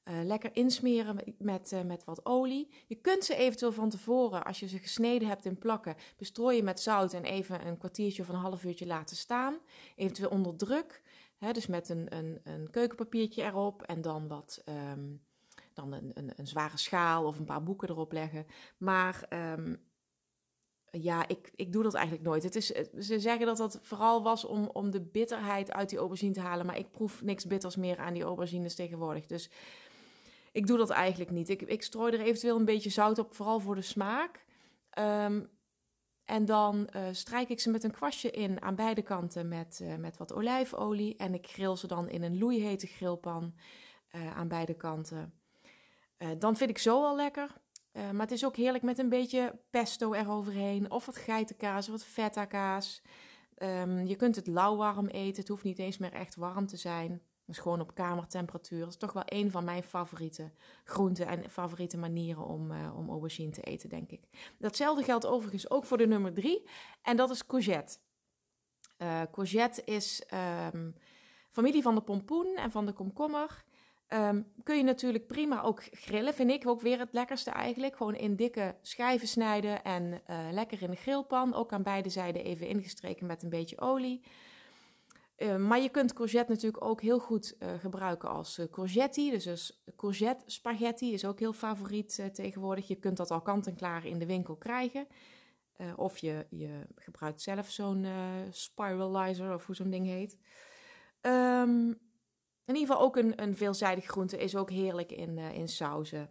Uh, 0.04 0.25
lekker 0.25 0.50
insmeren 0.56 1.18
met, 1.38 1.73
uh, 1.73 1.82
met 1.82 2.04
wat 2.04 2.26
olie. 2.26 2.68
Je 2.87 2.94
kunt 2.94 3.25
ze 3.25 3.35
eventueel 3.35 3.73
van 3.73 3.90
tevoren, 3.90 4.44
als 4.44 4.61
je 4.61 4.68
ze 4.68 4.78
gesneden 4.78 5.28
hebt 5.28 5.44
in 5.44 5.59
plakken, 5.59 5.97
bestrooien 6.16 6.64
met 6.64 6.80
zout 6.80 7.12
en 7.12 7.25
even 7.25 7.66
een 7.66 7.78
kwartiertje 7.78 8.23
of 8.23 8.28
een 8.28 8.35
half 8.35 8.64
uurtje 8.64 8.87
laten 8.87 9.16
staan. 9.16 9.59
Eventueel 9.97 10.30
onder 10.30 10.56
druk, 10.56 11.02
hè, 11.38 11.52
dus 11.52 11.66
met 11.66 11.88
een, 11.88 12.16
een, 12.16 12.40
een 12.44 12.71
keukenpapiertje 12.71 13.42
erop 13.42 13.82
en 13.82 14.02
dan 14.02 14.28
wat. 14.28 14.62
Um, 14.92 15.23
dan 15.75 15.92
een, 15.92 16.11
een, 16.14 16.32
een, 16.37 16.47
zware 16.47 16.76
schaal 16.76 17.25
of 17.25 17.38
een 17.38 17.44
paar 17.44 17.62
boeken 17.62 17.88
erop 17.88 18.12
leggen. 18.12 18.47
Maar 18.78 19.26
um, 19.30 19.82
ja, 20.90 21.28
ik, 21.28 21.52
ik 21.56 21.73
doe 21.73 21.82
dat 21.82 21.94
eigenlijk 21.94 22.25
nooit. 22.25 22.42
Het 22.42 22.56
is, 22.56 22.66
ze 22.99 23.21
zeggen 23.21 23.47
dat 23.47 23.56
dat 23.56 23.78
vooral 23.82 24.23
was 24.23 24.44
om, 24.44 24.71
om 24.73 24.90
de 24.90 25.00
bitterheid 25.00 25.73
uit 25.73 25.88
die 25.88 25.99
aubergine 25.99 26.32
te 26.32 26.40
halen. 26.40 26.66
Maar 26.66 26.78
ik 26.78 26.90
proef 26.90 27.23
niks 27.23 27.47
bitters 27.47 27.76
meer 27.76 27.99
aan 27.99 28.12
die 28.12 28.23
aubergines 28.23 28.75
tegenwoordig. 28.75 29.26
Dus 29.26 29.50
ik 30.52 30.66
doe 30.66 30.78
dat 30.78 30.90
eigenlijk 30.90 31.30
niet. 31.30 31.49
Ik, 31.49 31.62
ik 31.62 31.82
strooi 31.82 32.12
er 32.12 32.21
eventueel 32.21 32.56
een 32.56 32.64
beetje 32.64 32.90
zout 32.90 33.18
op, 33.18 33.35
vooral 33.35 33.61
voor 33.61 33.75
de 33.75 33.82
smaak. 33.82 34.44
Um, 34.99 35.50
en 36.25 36.44
dan 36.44 36.88
uh, 36.97 37.02
strijk 37.12 37.49
ik 37.49 37.61
ze 37.61 37.71
met 37.71 37.85
een 37.85 37.90
kwastje 37.90 38.30
in 38.30 38.62
aan 38.62 38.75
beide 38.75 39.02
kanten 39.02 39.49
met, 39.49 39.80
uh, 39.82 39.97
met 39.97 40.16
wat 40.16 40.32
olijfolie. 40.32 41.16
En 41.16 41.35
ik 41.35 41.47
grill 41.47 41.76
ze 41.76 41.87
dan 41.87 42.09
in 42.09 42.23
een 42.23 42.38
loeihete 42.38 42.87
grillpan 42.87 43.54
uh, 44.11 44.37
aan 44.37 44.49
beide 44.49 44.75
kanten. 44.75 45.35
dan 46.38 46.56
vind 46.56 46.71
ik 46.71 46.78
zo 46.78 47.04
al 47.04 47.16
lekker. 47.16 47.61
maar 47.92 48.21
het 48.21 48.30
is 48.30 48.44
ook 48.44 48.56
heerlijk 48.56 48.85
met 48.85 48.99
een 48.99 49.09
beetje 49.09 49.61
pesto 49.71 50.12
eroverheen. 50.12 50.90
Of 50.90 51.06
wat 51.06 51.16
geitenkaas, 51.16 51.87
of 51.87 51.92
wat 51.92 52.04
feta 52.04 52.44
kaas. 52.44 53.02
Um, 53.56 54.06
je 54.06 54.16
kunt 54.16 54.37
het 54.37 54.47
lauwwarm 54.47 55.06
eten. 55.06 55.40
Het 55.40 55.49
hoeft 55.49 55.64
niet 55.64 55.78
eens 55.78 55.99
meer 55.99 56.12
echt 56.12 56.35
warm 56.35 56.66
te 56.66 56.76
zijn. 56.76 57.23
Dus 57.52 57.61
gewoon 57.61 57.80
op 57.80 57.94
kamertemperatuur. 57.94 58.78
Dat 58.80 58.88
is 58.88 58.97
toch 58.97 59.12
wel 59.12 59.23
een 59.26 59.50
van 59.50 59.64
mijn 59.64 59.82
favoriete 59.82 60.50
groenten 60.85 61.26
en 61.26 61.50
favoriete 61.50 61.97
manieren 61.97 62.47
om, 62.47 62.71
uh, 62.71 62.97
om 62.97 63.09
aubergine 63.09 63.50
te 63.50 63.61
eten, 63.61 63.88
denk 63.88 64.11
ik. 64.11 64.21
Datzelfde 64.59 65.04
geldt 65.04 65.26
overigens 65.26 65.71
ook 65.71 65.85
voor 65.85 65.99
de 65.99 66.06
nummer 66.06 66.32
drie. 66.32 66.68
En 67.02 67.16
dat 67.16 67.30
is 67.30 67.47
courgette. 67.47 67.99
Uh, 68.99 69.21
courgette 69.32 69.82
is 69.85 70.23
um, 70.73 70.94
familie 71.50 71.82
van 71.82 71.94
de 71.94 72.00
pompoen 72.00 72.56
en 72.56 72.71
van 72.71 72.87
de 72.87 72.92
komkommer. 72.92 73.64
Um, 74.09 74.52
kun 74.62 74.76
je 74.76 74.82
natuurlijk 74.82 75.26
prima 75.26 75.62
ook 75.62 75.82
grillen, 75.90 76.35
vind 76.35 76.50
ik 76.50 76.66
ook 76.66 76.80
weer 76.80 76.99
het 76.99 77.12
lekkerste 77.12 77.50
eigenlijk. 77.50 77.97
Gewoon 77.97 78.14
in 78.14 78.37
dikke 78.37 78.76
schijven 78.82 79.28
snijden 79.28 79.85
en 79.85 80.04
uh, 80.30 80.38
lekker 80.50 80.82
in 80.82 80.90
de 80.90 80.97
grillpan. 80.97 81.54
Ook 81.54 81.73
aan 81.73 81.82
beide 81.82 82.09
zijden 82.09 82.44
even 82.44 82.66
ingestreken 82.66 83.26
met 83.26 83.42
een 83.42 83.49
beetje 83.49 83.80
olie. 83.80 84.23
Uh, 85.43 85.57
maar 85.57 85.81
je 85.81 85.89
kunt 85.89 86.13
courgette 86.13 86.53
natuurlijk 86.53 86.85
ook 86.85 87.01
heel 87.01 87.19
goed 87.19 87.57
uh, 87.59 87.73
gebruiken 87.79 88.29
als 88.29 88.59
uh, 88.59 88.67
courgetti. 88.71 89.31
Dus, 89.31 89.45
dus 89.45 89.83
courgette 89.97 90.45
spaghetti 90.47 91.13
is 91.13 91.25
ook 91.25 91.39
heel 91.39 91.53
favoriet 91.53 92.31
tegenwoordig. 92.33 92.89
Je 92.89 92.95
kunt 92.95 93.17
dat 93.17 93.31
al 93.31 93.43
kant-en-klaar 93.43 94.07
in 94.07 94.19
de 94.19 94.27
winkel 94.27 94.57
krijgen. 94.57 95.07
of 95.97 96.19
je, 96.19 96.47
je 96.51 96.87
gebruikt 96.95 97.43
zelf 97.43 97.71
zo'n 97.71 98.07
spiralizer 98.51 99.55
of 99.55 99.67
hoe 99.67 99.75
zo'n 99.75 99.91
ding 99.91 100.07
heet. 100.07 100.39
Um, 101.21 101.89
in 102.65 102.75
ieder 102.75 102.87
geval 102.87 103.01
ook 103.01 103.17
een, 103.17 103.43
een 103.43 103.57
veelzijdig 103.57 104.05
groente 104.05 104.39
is 104.39 104.57
ook 104.57 104.71
heerlijk 104.71 105.13
in, 105.13 105.39
in 105.39 105.69
sauzen. 105.69 106.31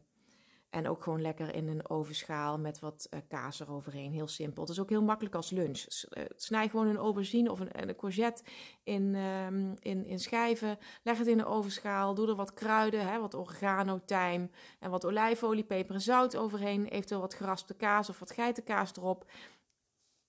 En 0.72 0.88
ook 0.88 1.04
gewoon 1.04 1.22
lekker 1.22 1.56
in 1.56 1.68
een 1.68 1.90
ovenschaal 1.90 2.60
met 2.60 2.80
wat 2.80 3.08
uh, 3.10 3.20
kaas 3.28 3.60
eroverheen. 3.60 4.12
Heel 4.12 4.28
simpel. 4.28 4.62
Het 4.62 4.72
is 4.72 4.80
ook 4.80 4.90
heel 4.90 5.04
makkelijk 5.04 5.36
als 5.36 5.50
lunch. 5.50 5.86
Uh, 5.88 6.24
snij 6.36 6.70
gewoon 6.70 6.88
een 6.88 6.98
aubergine 6.98 7.52
of 7.52 7.60
een, 7.60 7.90
een 7.90 7.96
courgette 7.96 8.44
in, 8.84 9.16
um, 9.16 9.74
in, 9.80 10.06
in 10.06 10.20
schijven. 10.20 10.78
Leg 11.04 11.18
het 11.18 11.28
in 11.28 11.38
de 11.38 11.46
ovenschaal. 11.46 12.14
Doe 12.14 12.28
er 12.28 12.36
wat 12.36 12.54
kruiden, 12.54 13.08
hè, 13.08 13.20
wat 13.20 13.36
oregano, 13.36 14.02
tijm 14.06 14.52
en 14.80 14.90
wat 14.90 15.06
olijfolie, 15.06 15.64
peper 15.64 15.96
en 15.96 16.02
zout 16.02 16.36
overheen. 16.36 16.88
Eventueel 16.88 17.22
wat 17.22 17.34
geraspte 17.34 17.74
kaas 17.74 18.10
of 18.10 18.20
wat 18.20 18.32
geitenkaas 18.32 18.96
erop. 18.96 19.26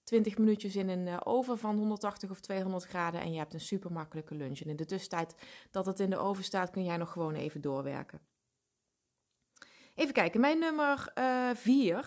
20 0.05 0.39
minuutjes 0.39 0.77
in 0.77 0.89
een 0.89 1.07
uh, 1.07 1.17
oven 1.25 1.59
van 1.59 1.77
180 1.77 2.31
of 2.31 2.41
200 2.41 2.85
graden 2.85 3.21
en 3.21 3.33
je 3.33 3.39
hebt 3.39 3.55
een 3.55 3.61
super 3.61 3.93
makkelijke 3.93 4.35
lunch. 4.35 4.61
En 4.61 4.71
in 4.71 4.77
de 4.77 4.85
tussentijd 4.85 5.35
dat 5.71 5.87
het 5.87 6.01
in 6.01 6.11
de 6.11 6.19
oven 6.19 6.45
staat, 6.45 6.71
kun 6.71 6.85
jij 6.85 6.97
nog 6.97 7.13
gewoon 7.13 7.35
even 7.35 7.61
doorwerken. 7.61 8.32
Even 9.95 10.13
kijken, 10.13 10.41
mijn 10.41 10.59
nummer 10.59 11.13
4. 11.55 11.95
Uh, 11.95 12.03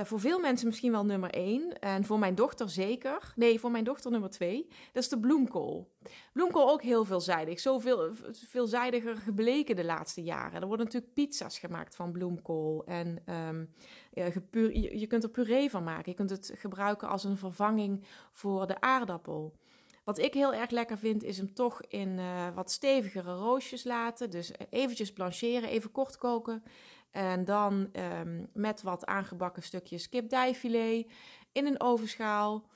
uh, 0.00 0.04
voor 0.04 0.20
veel 0.20 0.40
mensen 0.40 0.66
misschien 0.66 0.92
wel 0.92 1.04
nummer 1.04 1.30
1. 1.30 1.78
En 1.78 2.04
voor 2.04 2.18
mijn 2.18 2.34
dochter 2.34 2.70
zeker. 2.70 3.32
Nee, 3.36 3.60
voor 3.60 3.70
mijn 3.70 3.84
dochter 3.84 4.10
nummer 4.10 4.30
2. 4.30 4.66
Dat 4.92 5.02
is 5.02 5.08
de 5.08 5.20
bloemkool. 5.20 5.92
Bloemkool 6.32 6.70
ook 6.70 6.82
heel 6.82 7.04
veelzijdig. 7.04 7.60
Zoveel 7.60 8.10
veelzijdiger 8.30 9.16
gebleken 9.16 9.76
de 9.76 9.84
laatste 9.84 10.22
jaren. 10.22 10.60
Er 10.60 10.66
worden 10.66 10.86
natuurlijk 10.86 11.14
pizza's 11.14 11.58
gemaakt 11.58 11.96
van 11.96 12.12
bloemkool. 12.12 12.84
En 12.84 13.22
um, 13.48 13.72
je, 14.10 14.98
je 14.98 15.06
kunt 15.06 15.22
er 15.22 15.30
puree 15.30 15.70
van 15.70 15.84
maken. 15.84 16.10
Je 16.10 16.16
kunt 16.16 16.30
het 16.30 16.52
gebruiken 16.54 17.08
als 17.08 17.24
een 17.24 17.36
vervanging 17.36 18.04
voor 18.32 18.66
de 18.66 18.80
aardappel. 18.80 19.54
Wat 20.08 20.18
ik 20.18 20.34
heel 20.34 20.54
erg 20.54 20.70
lekker 20.70 20.98
vind, 20.98 21.22
is 21.22 21.36
hem 21.36 21.54
toch 21.54 21.82
in 21.82 22.08
uh, 22.08 22.54
wat 22.54 22.70
stevigere 22.70 23.34
roosjes 23.34 23.84
laten. 23.84 24.30
Dus 24.30 24.50
eventjes 24.70 25.12
blancheren, 25.12 25.68
even 25.68 25.90
kort 25.90 26.16
koken. 26.18 26.62
En 27.10 27.44
dan 27.44 27.88
um, 27.92 28.48
met 28.52 28.82
wat 28.82 29.06
aangebakken 29.06 29.62
stukjes 29.62 30.08
kipdijfilet 30.08 31.10
in 31.52 31.66
een 31.66 31.80
ovenschaal. 31.80 32.68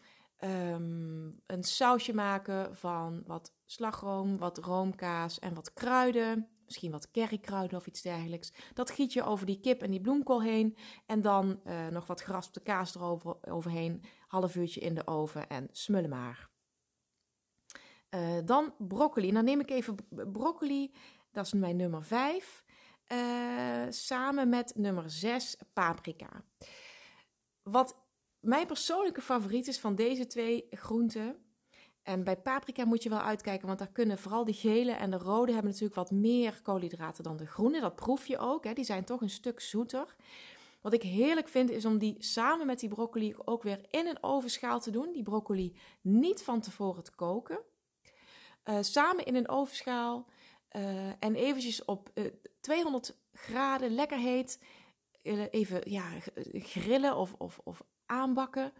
Um, 0.44 1.40
een 1.46 1.62
sausje 1.64 2.14
maken 2.14 2.76
van 2.76 3.22
wat 3.26 3.52
slagroom, 3.64 4.38
wat 4.38 4.58
roomkaas 4.58 5.38
en 5.38 5.54
wat 5.54 5.72
kruiden. 5.72 6.48
Misschien 6.64 6.90
wat 6.90 7.10
currykruiden 7.10 7.78
of 7.78 7.86
iets 7.86 8.02
dergelijks. 8.02 8.52
Dat 8.74 8.90
giet 8.90 9.12
je 9.12 9.22
over 9.22 9.46
die 9.46 9.60
kip 9.60 9.82
en 9.82 9.90
die 9.90 10.00
bloemkool 10.00 10.42
heen. 10.42 10.76
En 11.06 11.20
dan 11.20 11.60
uh, 11.66 11.86
nog 11.88 12.06
wat 12.06 12.20
geraspte 12.20 12.60
kaas 12.60 12.94
erover 12.94 13.36
overheen. 13.48 14.02
Half 14.26 14.56
uurtje 14.56 14.80
in 14.80 14.94
de 14.94 15.06
oven 15.06 15.48
en 15.48 15.68
smullen 15.70 16.10
maar. 16.10 16.50
Uh, 18.10 18.38
dan 18.44 18.74
broccoli. 18.78 19.32
Dan 19.32 19.44
neem 19.44 19.60
ik 19.60 19.70
even 19.70 19.96
broccoli. 20.32 20.94
Dat 21.30 21.46
is 21.46 21.52
mijn 21.52 21.76
nummer 21.76 22.02
5. 22.02 22.64
Uh, 23.12 23.82
samen 23.88 24.48
met 24.48 24.72
nummer 24.76 25.10
6 25.10 25.56
paprika. 25.72 26.44
Wat 27.62 27.96
mijn 28.40 28.66
persoonlijke 28.66 29.20
favoriet 29.20 29.66
is 29.66 29.80
van 29.80 29.94
deze 29.94 30.26
twee 30.26 30.66
groenten. 30.70 31.36
En 32.02 32.24
bij 32.24 32.36
paprika 32.36 32.84
moet 32.84 33.02
je 33.02 33.08
wel 33.08 33.20
uitkijken, 33.20 33.66
want 33.66 33.78
daar 33.78 33.92
kunnen 33.92 34.18
vooral 34.18 34.44
de 34.44 34.52
gele 34.52 34.92
en 34.92 35.10
de 35.10 35.18
rode 35.18 35.52
hebben 35.52 35.70
natuurlijk 35.70 35.94
wat 35.94 36.10
meer 36.10 36.60
koolhydraten 36.62 37.24
dan 37.24 37.36
de 37.36 37.46
groene. 37.46 37.80
Dat 37.80 37.94
proef 37.94 38.26
je 38.26 38.38
ook, 38.38 38.64
hè? 38.64 38.72
die 38.72 38.84
zijn 38.84 39.04
toch 39.04 39.20
een 39.20 39.30
stuk 39.30 39.60
zoeter. 39.60 40.14
Wat 40.80 40.92
ik 40.92 41.02
heerlijk 41.02 41.48
vind 41.48 41.70
is 41.70 41.84
om 41.84 41.98
die 41.98 42.16
samen 42.18 42.66
met 42.66 42.80
die 42.80 42.88
broccoli 42.88 43.34
ook 43.44 43.62
weer 43.62 43.86
in 43.90 44.06
een 44.06 44.22
ovenschaal 44.22 44.80
te 44.80 44.90
doen. 44.90 45.12
Die 45.12 45.22
broccoli 45.22 45.76
niet 46.00 46.42
van 46.42 46.60
tevoren 46.60 47.04
te 47.04 47.14
koken. 47.14 47.58
Uh, 48.64 48.76
samen 48.80 49.24
in 49.24 49.34
een 49.34 49.48
ovenschaal 49.48 50.26
uh, 50.76 51.06
en 51.18 51.34
eventjes 51.34 51.84
op 51.84 52.10
uh, 52.14 52.26
200 52.60 53.16
graden, 53.32 53.94
lekker 53.94 54.18
heet, 54.18 54.58
even 55.50 55.90
ja, 55.90 56.04
grillen 56.52 57.16
of, 57.16 57.34
of, 57.38 57.60
of 57.64 57.82
aanbakken. 58.06 58.72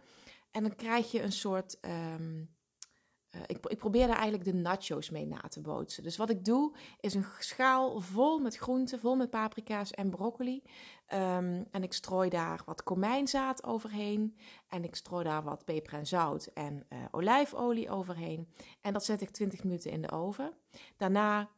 En 0.51 0.61
dan 0.61 0.75
krijg 0.75 1.11
je 1.11 1.21
een 1.21 1.31
soort. 1.31 1.77
Uh, 1.81 3.41
ik, 3.47 3.65
ik, 3.65 3.77
probeer 3.77 4.07
daar 4.07 4.15
eigenlijk 4.15 4.45
de 4.45 4.53
nachos 4.53 5.09
mee 5.09 5.25
na 5.25 5.39
te 5.39 5.61
bootsen. 5.61 6.03
Dus 6.03 6.17
wat 6.17 6.29
ik 6.29 6.45
doe, 6.45 6.75
is 6.99 7.13
een 7.13 7.25
schaal 7.39 7.99
vol 7.99 8.39
met 8.39 8.55
groenten, 8.55 8.99
vol 8.99 9.15
met 9.15 9.29
paprika's 9.29 9.91
en 9.91 10.09
broccoli. 10.09 10.63
Um, 11.13 11.65
en 11.71 11.83
ik 11.83 11.93
strooi 11.93 12.29
daar 12.29 12.61
wat 12.65 12.83
komijnzaad 12.83 13.63
overheen. 13.63 14.37
En 14.67 14.83
ik 14.83 14.95
strooi 14.95 15.23
daar 15.23 15.43
wat 15.43 15.65
peper 15.65 15.93
en 15.93 16.07
zout 16.07 16.45
en 16.45 16.87
olijfolie 17.11 17.89
overheen. 17.89 18.47
En 18.81 18.93
dat 18.93 19.05
zet 19.05 19.21
ik 19.21 19.29
20 19.29 19.63
minuten 19.63 19.91
in 19.91 20.01
de 20.01 20.11
oven. 20.11 20.53
Daarna, 20.97 21.49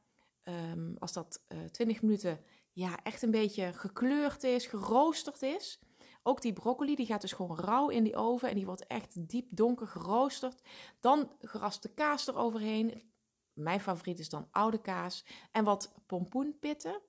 um, 0.45 0.95
als 0.99 1.13
dat 1.13 1.43
uh, 1.47 1.63
eh, 1.63 1.69
20 1.69 2.01
minuten 2.01 2.39
ja, 2.71 3.03
echt 3.03 3.21
een 3.21 3.31
beetje 3.31 3.73
gekleurd 3.73 4.43
is, 4.43 4.65
geroosterd 4.65 5.41
is. 5.41 5.79
Ook 6.23 6.41
die 6.41 6.53
broccoli, 6.53 6.95
die 6.95 7.05
gaat 7.05 7.21
dus 7.21 7.31
gewoon 7.31 7.57
rauw 7.57 7.89
in 7.89 8.03
die 8.03 8.15
oven 8.15 8.49
en 8.49 8.55
die 8.55 8.65
wordt 8.65 8.87
echt 8.87 9.29
diep 9.29 9.47
donker 9.49 9.87
geroosterd. 9.87 10.61
Dan 10.99 11.31
geraspte 11.41 11.93
kaas 11.93 12.27
eroverheen. 12.27 13.11
Mijn 13.53 13.79
favoriet 13.79 14.19
is 14.19 14.29
dan 14.29 14.47
oude 14.51 14.81
kaas. 14.81 15.25
En 15.51 15.63
wat 15.63 15.93
pompoenpitten. 16.05 17.01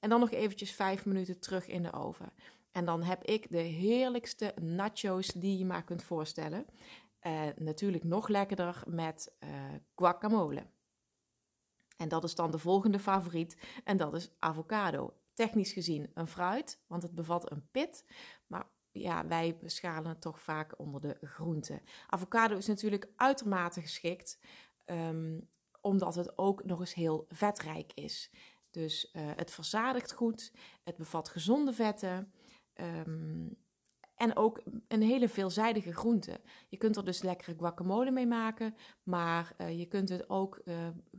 En 0.00 0.08
dan 0.08 0.20
nog 0.20 0.30
eventjes 0.30 0.72
vijf 0.72 1.06
minuten 1.06 1.40
terug 1.40 1.66
in 1.66 1.82
de 1.82 1.92
oven. 1.92 2.32
En 2.72 2.84
dan 2.84 3.02
heb 3.02 3.24
ik 3.24 3.50
de 3.50 3.58
heerlijkste 3.58 4.54
nachos 4.60 5.26
die 5.26 5.58
je 5.58 5.64
maar 5.64 5.84
kunt 5.84 6.02
voorstellen. 6.02 6.66
Uh, 7.22 7.42
natuurlijk 7.56 8.04
nog 8.04 8.28
lekkerder 8.28 8.82
met 8.86 9.34
uh, 9.44 9.50
guacamole. 9.94 10.66
En 12.00 12.08
dat 12.08 12.24
is 12.24 12.34
dan 12.34 12.50
de 12.50 12.58
volgende 12.58 12.98
favoriet 12.98 13.56
en 13.84 13.96
dat 13.96 14.14
is 14.14 14.30
avocado. 14.38 15.14
Technisch 15.34 15.72
gezien 15.72 16.10
een 16.14 16.26
fruit, 16.26 16.80
want 16.86 17.02
het 17.02 17.14
bevat 17.14 17.50
een 17.50 17.68
pit, 17.70 18.04
maar 18.46 18.66
ja, 18.90 19.26
wij 19.26 19.58
beschalen 19.58 20.08
het 20.08 20.20
toch 20.20 20.40
vaak 20.40 20.78
onder 20.78 21.00
de 21.00 21.18
groenten. 21.20 21.82
Avocado 22.06 22.56
is 22.56 22.66
natuurlijk 22.66 23.08
uitermate 23.16 23.80
geschikt, 23.80 24.38
um, 24.86 25.48
omdat 25.80 26.14
het 26.14 26.38
ook 26.38 26.64
nog 26.64 26.80
eens 26.80 26.94
heel 26.94 27.26
vetrijk 27.28 27.92
is. 27.94 28.30
Dus 28.70 29.10
uh, 29.12 29.22
het 29.36 29.50
verzadigt 29.50 30.12
goed, 30.12 30.52
het 30.84 30.96
bevat 30.96 31.28
gezonde 31.28 31.72
vetten. 31.72 32.32
Um, 32.74 33.56
en 34.20 34.36
ook 34.36 34.60
een 34.88 35.02
hele 35.02 35.28
veelzijdige 35.28 35.92
groente. 35.92 36.40
Je 36.68 36.76
kunt 36.76 36.96
er 36.96 37.04
dus 37.04 37.22
lekkere 37.22 37.54
guacamole 37.58 38.10
mee 38.10 38.26
maken, 38.26 38.74
maar 39.02 39.54
uh, 39.58 39.78
je 39.78 39.86
kunt 39.86 40.08
het 40.08 40.30
ook 40.30 40.60
uh, 40.64 40.74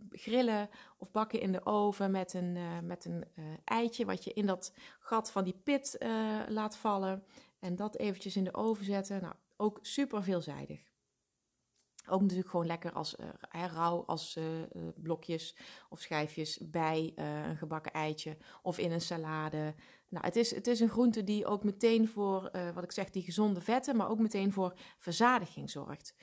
grillen 0.10 0.70
of 0.98 1.12
bakken 1.12 1.42
in 1.42 1.52
de 1.52 1.66
oven 1.66 2.12
met 2.12 2.34
een, 2.34 2.56
uh, 2.56 2.80
met 2.84 3.06
een 3.06 3.26
eitje 3.64 4.06
wat 4.06 4.24
je 4.24 4.34
in 4.34 4.46
dat 4.46 4.74
gat 5.00 5.32
van 5.32 5.44
die 5.44 5.60
pit 5.64 5.98
laat 6.48 6.78
vallen. 6.78 7.24
En 7.60 7.76
dat 7.76 7.98
eventjes 7.98 8.36
in 8.36 8.44
de 8.44 8.54
oven 8.54 8.86
zetten. 8.86 9.22
Nou, 9.22 9.34
ook 9.58 9.80
super 9.82 10.24
veelzijdig. 10.24 10.80
Ook 12.08 12.22
natuurlijk 12.22 12.50
gewoon 12.50 12.66
lekker 12.66 12.92
als 12.92 13.16
uh, 13.20 13.66
rauw, 13.74 14.06
als 14.06 14.40
blokjes 14.96 15.58
of 15.90 16.00
schijfjes 16.00 16.58
bij 16.58 17.12
een 17.16 17.58
gebakken 17.58 17.94
eitje 17.94 18.38
of 18.62 18.78
in 18.78 18.92
een 18.92 19.02
salade. 19.02 19.74
Nou, 20.12 20.26
het 20.26 20.36
is, 20.36 20.56
het 20.56 20.68
is 20.68 20.80
een 20.80 20.90
groente 20.90 21.24
die 21.24 21.46
ook 21.46 21.64
meteen 21.64 22.08
voor, 22.08 22.52
wat 22.74 22.84
ik 22.84 22.92
zeg, 22.92 23.10
die 23.10 23.24
gezonde 23.24 23.62
vetten, 23.62 23.96
maar 23.96 24.10
ook 24.10 24.20
meteen 24.20 24.52
voor 24.52 24.74
verzadiging 24.98 25.70
zorgt. 25.70 26.16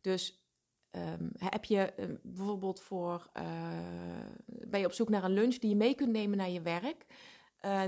Dus 0.00 0.44
um, 0.90 1.30
heb 1.36 1.64
je 1.64 1.92
bijvoorbeeld 2.22 2.80
voor, 2.80 3.30
ben 4.46 4.80
je 4.80 4.86
op 4.86 4.92
zoek 4.92 5.08
naar 5.08 5.24
een 5.24 5.32
lunch 5.32 5.54
die 5.54 5.70
je 5.70 5.76
mee 5.76 5.94
kunt 5.94 6.10
nemen 6.10 6.38
naar 6.38 6.50
je 6.50 6.62
werk, 6.62 7.06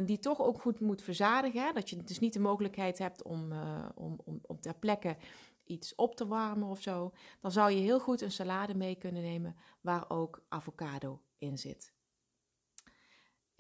die 0.07 0.19
toch 0.19 0.41
ook 0.41 0.61
goed 0.61 0.81
moet 0.81 1.03
verzadigen. 1.03 1.75
Dat 1.75 1.91
je 1.91 2.03
dus 2.03 2.19
niet 2.19 2.33
de 2.33 2.41
mogelijkheid 2.41 2.99
hebt 2.99 3.23
om, 3.23 3.53
om, 3.95 4.21
om, 4.25 4.39
om 4.43 4.61
ter 4.61 4.75
plekke 4.75 5.17
iets 5.65 5.95
op 5.95 6.15
te 6.15 6.27
warmen 6.27 6.69
of 6.69 6.81
zo, 6.83 7.13
dan 7.41 7.53
zou 7.53 7.71
je 7.71 7.81
heel 7.81 8.01
goed 8.01 8.21
een 8.21 8.33
salade 8.33 8.75
mee 8.75 8.95
kunnen 8.95 9.23
nemen 9.23 9.57
waar 9.81 10.05
ook 10.11 10.45
avocado 10.49 11.23
in 11.39 11.59
zit. 11.59 11.93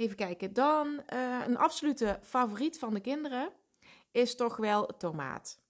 Even 0.03 0.17
kijken, 0.17 0.53
dan 0.53 0.87
uh, 0.87 1.41
een 1.47 1.57
absolute 1.57 2.19
favoriet 2.23 2.79
van 2.79 2.95
de 2.95 3.01
kinderen 3.01 3.53
is 4.11 4.37
toch 4.37 4.57
wel 4.57 4.87
tomaat. 4.87 5.61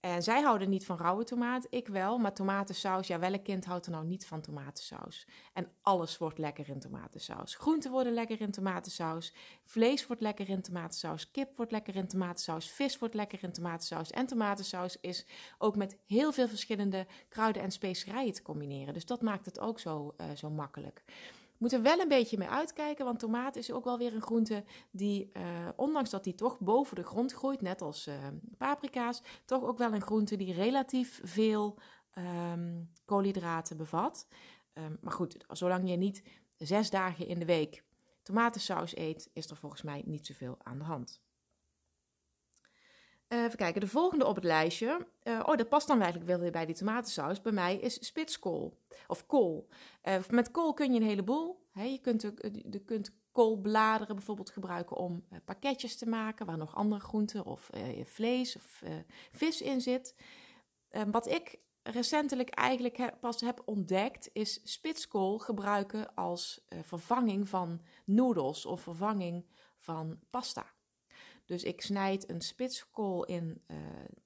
En 0.00 0.22
zij 0.22 0.42
houden 0.42 0.68
niet 0.68 0.84
van 0.84 0.96
rauwe 0.96 1.24
tomaat, 1.24 1.66
ik 1.70 1.88
wel. 1.88 2.18
Maar 2.18 2.34
tomatensaus, 2.34 3.06
ja, 3.06 3.18
welk 3.18 3.44
kind 3.44 3.64
houdt 3.64 3.86
er 3.86 3.92
nou 3.92 4.06
niet 4.06 4.26
van 4.26 4.40
tomatensaus? 4.40 5.26
En 5.52 5.68
alles 5.82 6.18
wordt 6.18 6.38
lekker 6.38 6.68
in 6.68 6.80
tomatensaus. 6.80 7.54
Groenten 7.54 7.90
worden 7.90 8.12
lekker 8.12 8.40
in 8.40 8.50
tomatensaus. 8.50 9.34
Vlees 9.64 10.06
wordt 10.06 10.22
lekker 10.22 10.48
in 10.48 10.62
tomatensaus. 10.62 11.30
Kip 11.30 11.56
wordt 11.56 11.72
lekker 11.72 11.96
in 11.96 12.08
tomatensaus. 12.08 12.70
Vis 12.70 12.98
wordt 12.98 13.14
lekker 13.14 13.38
in 13.42 13.52
tomatensaus. 13.52 14.10
En 14.10 14.26
tomatensaus 14.26 15.00
is 15.00 15.26
ook 15.58 15.76
met 15.76 15.98
heel 16.06 16.32
veel 16.32 16.48
verschillende 16.48 17.06
kruiden 17.28 17.62
en 17.62 17.70
specerijen 17.70 18.32
te 18.32 18.42
combineren. 18.42 18.94
Dus 18.94 19.06
dat 19.06 19.22
maakt 19.22 19.46
het 19.46 19.60
ook 19.60 19.78
zo, 19.78 20.14
uh, 20.20 20.26
zo 20.36 20.50
makkelijk 20.50 21.02
moet 21.62 21.72
er 21.72 21.82
wel 21.82 21.98
een 21.98 22.08
beetje 22.08 22.38
mee 22.38 22.48
uitkijken, 22.48 23.04
want 23.04 23.18
tomaat 23.18 23.56
is 23.56 23.72
ook 23.72 23.84
wel 23.84 23.98
weer 23.98 24.14
een 24.14 24.22
groente 24.22 24.64
die, 24.90 25.30
uh, 25.32 25.42
ondanks 25.76 26.10
dat 26.10 26.24
die 26.24 26.34
toch 26.34 26.58
boven 26.58 26.96
de 26.96 27.02
grond 27.02 27.32
groeit, 27.32 27.60
net 27.60 27.82
als 27.82 28.06
uh, 28.06 28.14
paprika's, 28.58 29.22
toch 29.44 29.62
ook 29.62 29.78
wel 29.78 29.92
een 29.92 30.02
groente 30.02 30.36
die 30.36 30.52
relatief 30.52 31.20
veel 31.24 31.78
um, 32.18 32.90
koolhydraten 33.04 33.76
bevat. 33.76 34.26
Um, 34.74 34.98
maar 35.00 35.12
goed, 35.12 35.44
zolang 35.48 35.90
je 35.90 35.96
niet 35.96 36.22
zes 36.58 36.90
dagen 36.90 37.26
in 37.26 37.38
de 37.38 37.44
week 37.44 37.84
tomatensaus 38.22 38.96
eet, 38.96 39.30
is 39.32 39.50
er 39.50 39.56
volgens 39.56 39.82
mij 39.82 40.02
niet 40.06 40.26
zoveel 40.26 40.56
aan 40.62 40.78
de 40.78 40.84
hand. 40.84 41.20
Uh, 43.32 43.44
even 43.44 43.56
kijken, 43.56 43.80
de 43.80 43.88
volgende 43.88 44.26
op 44.26 44.34
het 44.34 44.44
lijstje. 44.44 45.06
Uh, 45.24 45.40
oh, 45.44 45.56
dat 45.56 45.68
past 45.68 45.86
dan 45.86 46.00
eigenlijk 46.00 46.30
wel 46.30 46.38
weer 46.38 46.50
bij 46.50 46.66
die 46.66 46.74
tomatensaus. 46.74 47.40
Bij 47.40 47.52
mij 47.52 47.76
is 47.76 48.06
spitskool. 48.06 48.78
Of 49.06 49.26
kool. 49.26 49.68
Uh, 50.04 50.14
met 50.30 50.50
kool 50.50 50.74
kun 50.74 50.92
je 50.92 51.00
een 51.00 51.06
heleboel. 51.06 51.66
Hè, 51.70 51.82
je, 51.82 51.98
kunt, 51.98 52.32
kunt 52.86 53.12
koolbladeren 53.32 54.16
bijvoorbeeld 54.16 54.50
gebruiken 54.50 54.96
om 54.96 55.24
pakketjes 55.44 55.96
te 55.96 56.08
maken. 56.08 56.46
Waar 56.46 56.58
nog 56.58 56.74
andere 56.74 57.00
groenten 57.00 57.44
of 57.44 57.70
vlees 58.04 58.56
of 58.56 58.82
vis 59.32 59.60
in 59.60 59.80
zit. 59.80 60.14
wat 61.10 61.26
ik 61.26 61.58
recentelijk 61.82 62.48
eigenlijk 62.48 63.12
pas 63.20 63.40
heb 63.40 63.62
ontdekt, 63.64 64.30
is 64.32 64.60
spitskool 64.64 65.38
gebruiken 65.38 66.14
als 66.14 66.66
vervanging 66.82 67.48
van 67.48 67.80
noedels 68.04 68.66
of 68.66 68.80
vervanging 68.80 69.46
van 69.78 70.18
pasta. 70.30 70.71
Dus 71.44 71.62
ik 71.62 71.80
snijd 71.80 72.30
een 72.30 72.40
spitskool 72.40 73.24
in 73.24 73.62
uh, 73.66 73.76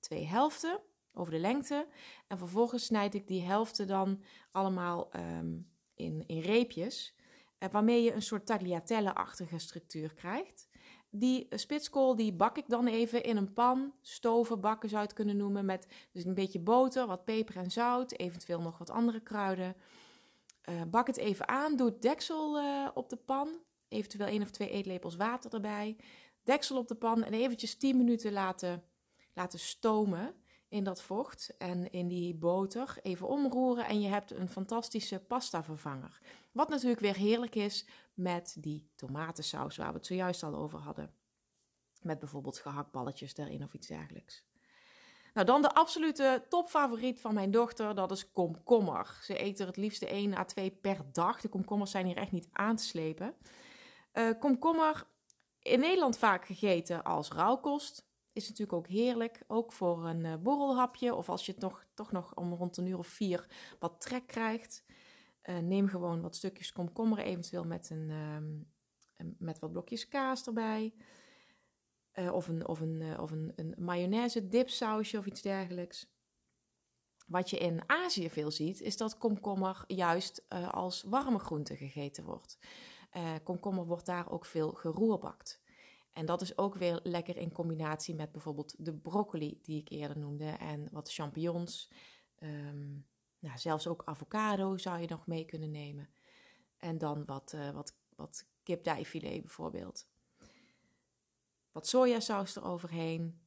twee 0.00 0.26
helften 0.26 0.80
over 1.12 1.32
de 1.32 1.38
lengte. 1.38 1.88
En 2.26 2.38
vervolgens 2.38 2.84
snijd 2.84 3.14
ik 3.14 3.26
die 3.26 3.42
helften 3.42 3.86
dan 3.86 4.22
allemaal 4.52 5.10
um, 5.16 5.70
in, 5.94 6.24
in 6.26 6.40
reepjes. 6.40 7.14
Uh, 7.58 7.68
waarmee 7.70 8.02
je 8.02 8.12
een 8.12 8.22
soort 8.22 8.46
tagliatelle-achtige 8.46 9.58
structuur 9.58 10.14
krijgt. 10.14 10.68
Die 11.10 11.46
spitskool 11.50 12.16
die 12.16 12.32
bak 12.32 12.58
ik 12.58 12.68
dan 12.68 12.86
even 12.86 13.22
in 13.22 13.36
een 13.36 13.52
pan, 13.52 13.92
stoven, 14.00 14.60
bakken 14.60 14.88
zou 14.88 15.00
je 15.00 15.06
het 15.06 15.16
kunnen 15.16 15.36
noemen. 15.36 15.64
Met 15.64 15.86
dus 16.12 16.24
een 16.24 16.34
beetje 16.34 16.60
boter, 16.60 17.06
wat 17.06 17.24
peper 17.24 17.56
en 17.56 17.70
zout, 17.70 18.12
eventueel 18.12 18.60
nog 18.60 18.78
wat 18.78 18.90
andere 18.90 19.20
kruiden. 19.20 19.76
Bak 20.90 21.06
het 21.06 21.16
even 21.16 21.48
aan, 21.48 21.76
doe 21.76 21.86
het 21.86 22.02
deksel 22.02 22.60
op 22.94 23.08
de 23.08 23.16
pan. 23.16 23.48
Eventueel 23.88 24.26
één 24.26 24.42
of 24.42 24.50
twee 24.50 24.70
eetlepels 24.70 25.16
water 25.16 25.54
erbij 25.54 25.96
deksel 26.46 26.76
op 26.76 26.88
de 26.88 26.94
pan 26.94 27.24
en 27.24 27.32
eventjes 27.32 27.76
10 27.76 27.96
minuten 27.96 28.32
laten, 28.32 28.84
laten 29.32 29.58
stomen 29.58 30.34
in 30.68 30.84
dat 30.84 31.02
vocht 31.02 31.56
en 31.58 31.90
in 31.92 32.08
die 32.08 32.34
boter. 32.34 32.96
Even 33.02 33.28
omroeren 33.28 33.86
en 33.86 34.00
je 34.00 34.08
hebt 34.08 34.30
een 34.30 34.48
fantastische 34.48 35.18
pasta 35.18 35.64
vervanger. 35.64 36.20
Wat 36.52 36.68
natuurlijk 36.68 37.00
weer 37.00 37.16
heerlijk 37.16 37.54
is 37.54 37.86
met 38.14 38.56
die 38.58 38.90
tomatensaus 38.94 39.76
waar 39.76 39.90
we 39.90 39.96
het 39.96 40.06
zojuist 40.06 40.42
al 40.42 40.54
over 40.54 40.78
hadden. 40.78 41.14
Met 42.02 42.18
bijvoorbeeld 42.18 42.58
gehaktballetjes 42.58 43.36
erin 43.36 43.62
of 43.62 43.74
iets 43.74 43.86
dergelijks. 43.86 44.44
Nou, 45.34 45.46
dan 45.46 45.62
de 45.62 45.74
absolute 45.74 46.44
topfavoriet 46.48 47.20
van 47.20 47.34
mijn 47.34 47.50
dochter, 47.50 47.94
dat 47.94 48.10
is 48.10 48.32
komkommer. 48.32 49.18
Ze 49.22 49.42
eet 49.42 49.60
er 49.60 49.66
het 49.66 49.76
liefst 49.76 50.02
1 50.02 50.34
à 50.34 50.44
2 50.44 50.70
per 50.70 51.04
dag. 51.12 51.40
De 51.40 51.48
komkommers 51.48 51.90
zijn 51.90 52.06
hier 52.06 52.16
echt 52.16 52.32
niet 52.32 52.48
aan 52.52 52.76
te 52.76 52.84
slepen. 52.84 53.34
Uh, 54.12 54.30
komkommer 54.38 55.06
in 55.66 55.80
Nederland 55.80 56.18
vaak 56.18 56.46
gegeten 56.46 57.04
als 57.04 57.30
rauwkost. 57.30 58.04
Is 58.32 58.48
natuurlijk 58.48 58.78
ook 58.78 58.86
heerlijk, 58.86 59.44
ook 59.46 59.72
voor 59.72 60.06
een 60.06 60.24
uh, 60.24 60.36
borrelhapje. 60.36 61.14
Of 61.14 61.28
als 61.28 61.46
je 61.46 61.54
nog, 61.58 61.86
toch 61.94 62.12
nog 62.12 62.34
om 62.34 62.54
rond 62.54 62.76
een 62.76 62.86
uur 62.86 62.98
of 62.98 63.06
vier 63.06 63.46
wat 63.78 64.00
trek 64.00 64.26
krijgt. 64.26 64.84
Uh, 65.42 65.58
neem 65.58 65.88
gewoon 65.88 66.20
wat 66.20 66.36
stukjes 66.36 66.72
komkommer, 66.72 67.18
eventueel 67.18 67.64
met, 67.64 67.90
een, 67.90 68.10
um, 68.10 68.72
met 69.38 69.58
wat 69.58 69.72
blokjes 69.72 70.08
kaas 70.08 70.46
erbij. 70.46 70.94
Uh, 72.14 72.32
of 72.32 72.48
een, 72.48 72.68
of 72.68 72.80
een, 72.80 73.18
of 73.20 73.30
een, 73.30 73.52
een 73.56 73.74
mayonaise 73.78 74.48
dipsausje 74.48 75.18
of 75.18 75.26
iets 75.26 75.42
dergelijks. 75.42 76.14
Wat 77.26 77.50
je 77.50 77.58
in 77.58 77.82
Azië 77.86 78.30
veel 78.30 78.50
ziet, 78.50 78.80
is 78.80 78.96
dat 78.96 79.18
komkommer 79.18 79.84
juist 79.86 80.44
als 80.70 81.02
warme 81.02 81.38
groente 81.38 81.76
gegeten 81.76 82.24
wordt. 82.24 82.58
Uh, 83.16 83.34
komkommer 83.42 83.86
wordt 83.86 84.06
daar 84.06 84.30
ook 84.30 84.44
veel 84.44 84.72
geroerbakt. 84.72 85.60
En 86.12 86.26
dat 86.26 86.42
is 86.42 86.58
ook 86.58 86.74
weer 86.74 87.00
lekker 87.02 87.36
in 87.36 87.52
combinatie 87.52 88.14
met 88.14 88.32
bijvoorbeeld 88.32 88.74
de 88.78 88.94
broccoli 88.94 89.58
die 89.62 89.80
ik 89.80 89.88
eerder 89.88 90.18
noemde 90.18 90.48
en 90.50 90.88
wat 90.92 91.12
champignons. 91.12 91.90
Um, 92.38 93.06
nou, 93.38 93.58
zelfs 93.58 93.86
ook 93.86 94.02
avocado 94.04 94.76
zou 94.76 95.00
je 95.00 95.06
nog 95.08 95.26
mee 95.26 95.44
kunnen 95.44 95.70
nemen. 95.70 96.08
En 96.76 96.98
dan 96.98 97.24
wat, 97.24 97.52
uh, 97.52 97.70
wat, 97.70 97.96
wat 98.16 98.46
kipdijfilet 98.62 99.40
bijvoorbeeld. 99.40 100.06
Wat 101.72 101.86
sojasaus 101.86 102.56
eroverheen. 102.56 103.40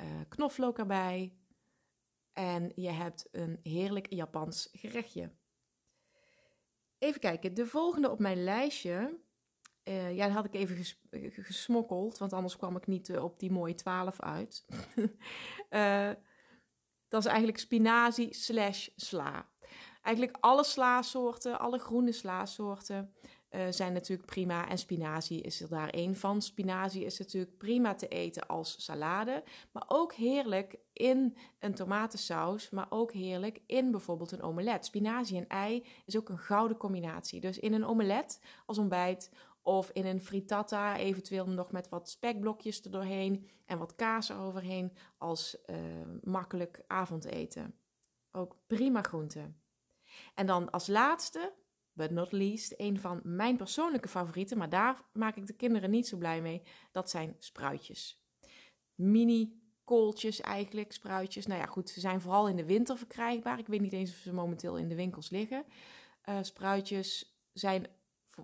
Uh, 0.00 0.06
knoflook 0.28 0.78
erbij. 0.78 1.36
En 2.32 2.72
je 2.74 2.90
hebt 2.90 3.28
een 3.32 3.60
heerlijk 3.62 4.12
Japans 4.12 4.68
gerechtje. 4.72 5.30
Even 6.98 7.20
kijken, 7.20 7.54
de 7.54 7.66
volgende 7.66 8.10
op 8.10 8.18
mijn 8.18 8.44
lijstje. 8.44 9.18
Uh, 9.84 10.14
ja, 10.14 10.26
dat 10.26 10.34
had 10.34 10.44
ik 10.44 10.54
even 10.54 10.76
ges 10.76 10.98
gesmokkeld, 11.32 12.18
want 12.18 12.32
anders 12.32 12.56
kwam 12.56 12.76
ik 12.76 12.86
niet 12.86 13.08
uh, 13.08 13.24
op 13.24 13.38
die 13.38 13.50
mooie 13.50 13.74
12 13.74 14.20
uit. 14.20 14.64
dat 17.08 17.20
is 17.20 17.26
eigenlijk 17.26 17.58
spinazie 17.58 18.34
slash 18.34 18.88
sla. 18.96 19.48
Eigenlijk 20.02 20.36
alle 20.40 20.64
slaasoorten, 20.64 21.58
alle 21.58 21.78
groene 21.78 22.12
slaasoorten 22.12 23.14
uh, 23.50 23.66
zijn 23.70 23.92
natuurlijk 23.92 24.28
prima. 24.28 24.68
En 24.68 24.78
spinazie 24.78 25.40
is 25.40 25.60
er 25.60 25.68
daar 25.68 25.88
één 25.88 26.16
van. 26.16 26.42
Spinazie 26.42 27.04
is 27.04 27.18
natuurlijk 27.18 27.56
prima 27.56 27.94
te 27.94 28.08
eten 28.08 28.46
als 28.46 28.84
salade. 28.84 29.44
Maar 29.72 29.84
ook 29.86 30.12
heerlijk 30.12 30.76
in 30.92 31.36
een 31.58 31.74
tomatensaus. 31.74 32.70
Maar 32.70 32.86
ook 32.88 33.12
heerlijk 33.12 33.60
in 33.66 33.90
bijvoorbeeld 33.90 34.32
een 34.32 34.42
omelet. 34.42 34.84
Spinazie 34.84 35.36
en 35.36 35.48
ei 35.48 35.86
is 36.04 36.16
ook 36.16 36.28
een 36.28 36.38
gouden 36.38 36.76
combinatie. 36.76 37.40
Dus 37.40 37.58
in 37.58 37.72
een 37.72 37.86
omelet 37.86 38.40
als 38.66 38.78
ontbijt. 38.78 39.30
Of 39.62 39.90
in 39.90 40.06
een 40.06 40.20
frittata, 40.20 40.96
eventueel 40.96 41.48
nog 41.48 41.72
met 41.72 41.88
wat 41.88 42.08
spekblokjes 42.08 42.82
erdoorheen 42.82 43.48
en 43.64 43.78
wat 43.78 43.94
kaas 43.94 44.28
eroverheen 44.28 44.92
als 45.18 45.56
uh, 45.66 45.76
makkelijk 46.22 46.82
avondeten. 46.86 47.74
Ook 48.32 48.56
prima 48.66 49.02
groente. 49.02 49.52
En 50.34 50.46
dan 50.46 50.70
als 50.70 50.86
laatste 50.86 51.52
but 51.96 52.10
not 52.10 52.32
least, 52.32 52.74
een 52.76 53.00
van 53.00 53.20
mijn 53.22 53.56
persoonlijke 53.56 54.08
favorieten, 54.08 54.58
maar 54.58 54.68
daar 54.68 55.02
maak 55.12 55.36
ik 55.36 55.46
de 55.46 55.56
kinderen 55.56 55.90
niet 55.90 56.08
zo 56.08 56.16
blij 56.16 56.40
mee, 56.40 56.62
dat 56.92 57.10
zijn 57.10 57.36
spruitjes. 57.38 58.24
Mini 58.94 59.60
kooltjes 59.84 60.40
eigenlijk, 60.40 60.92
spruitjes. 60.92 61.46
Nou 61.46 61.60
ja, 61.60 61.66
goed, 61.66 61.90
ze 61.90 62.00
zijn 62.00 62.20
vooral 62.20 62.48
in 62.48 62.56
de 62.56 62.64
winter 62.64 62.98
verkrijgbaar. 62.98 63.58
Ik 63.58 63.66
weet 63.66 63.80
niet 63.80 63.92
eens 63.92 64.10
of 64.10 64.16
ze 64.16 64.32
momenteel 64.32 64.76
in 64.76 64.88
de 64.88 64.94
winkels 64.94 65.30
liggen. 65.30 65.64
Uh, 66.28 66.38
spruitjes 66.40 67.38
zijn 67.52 67.86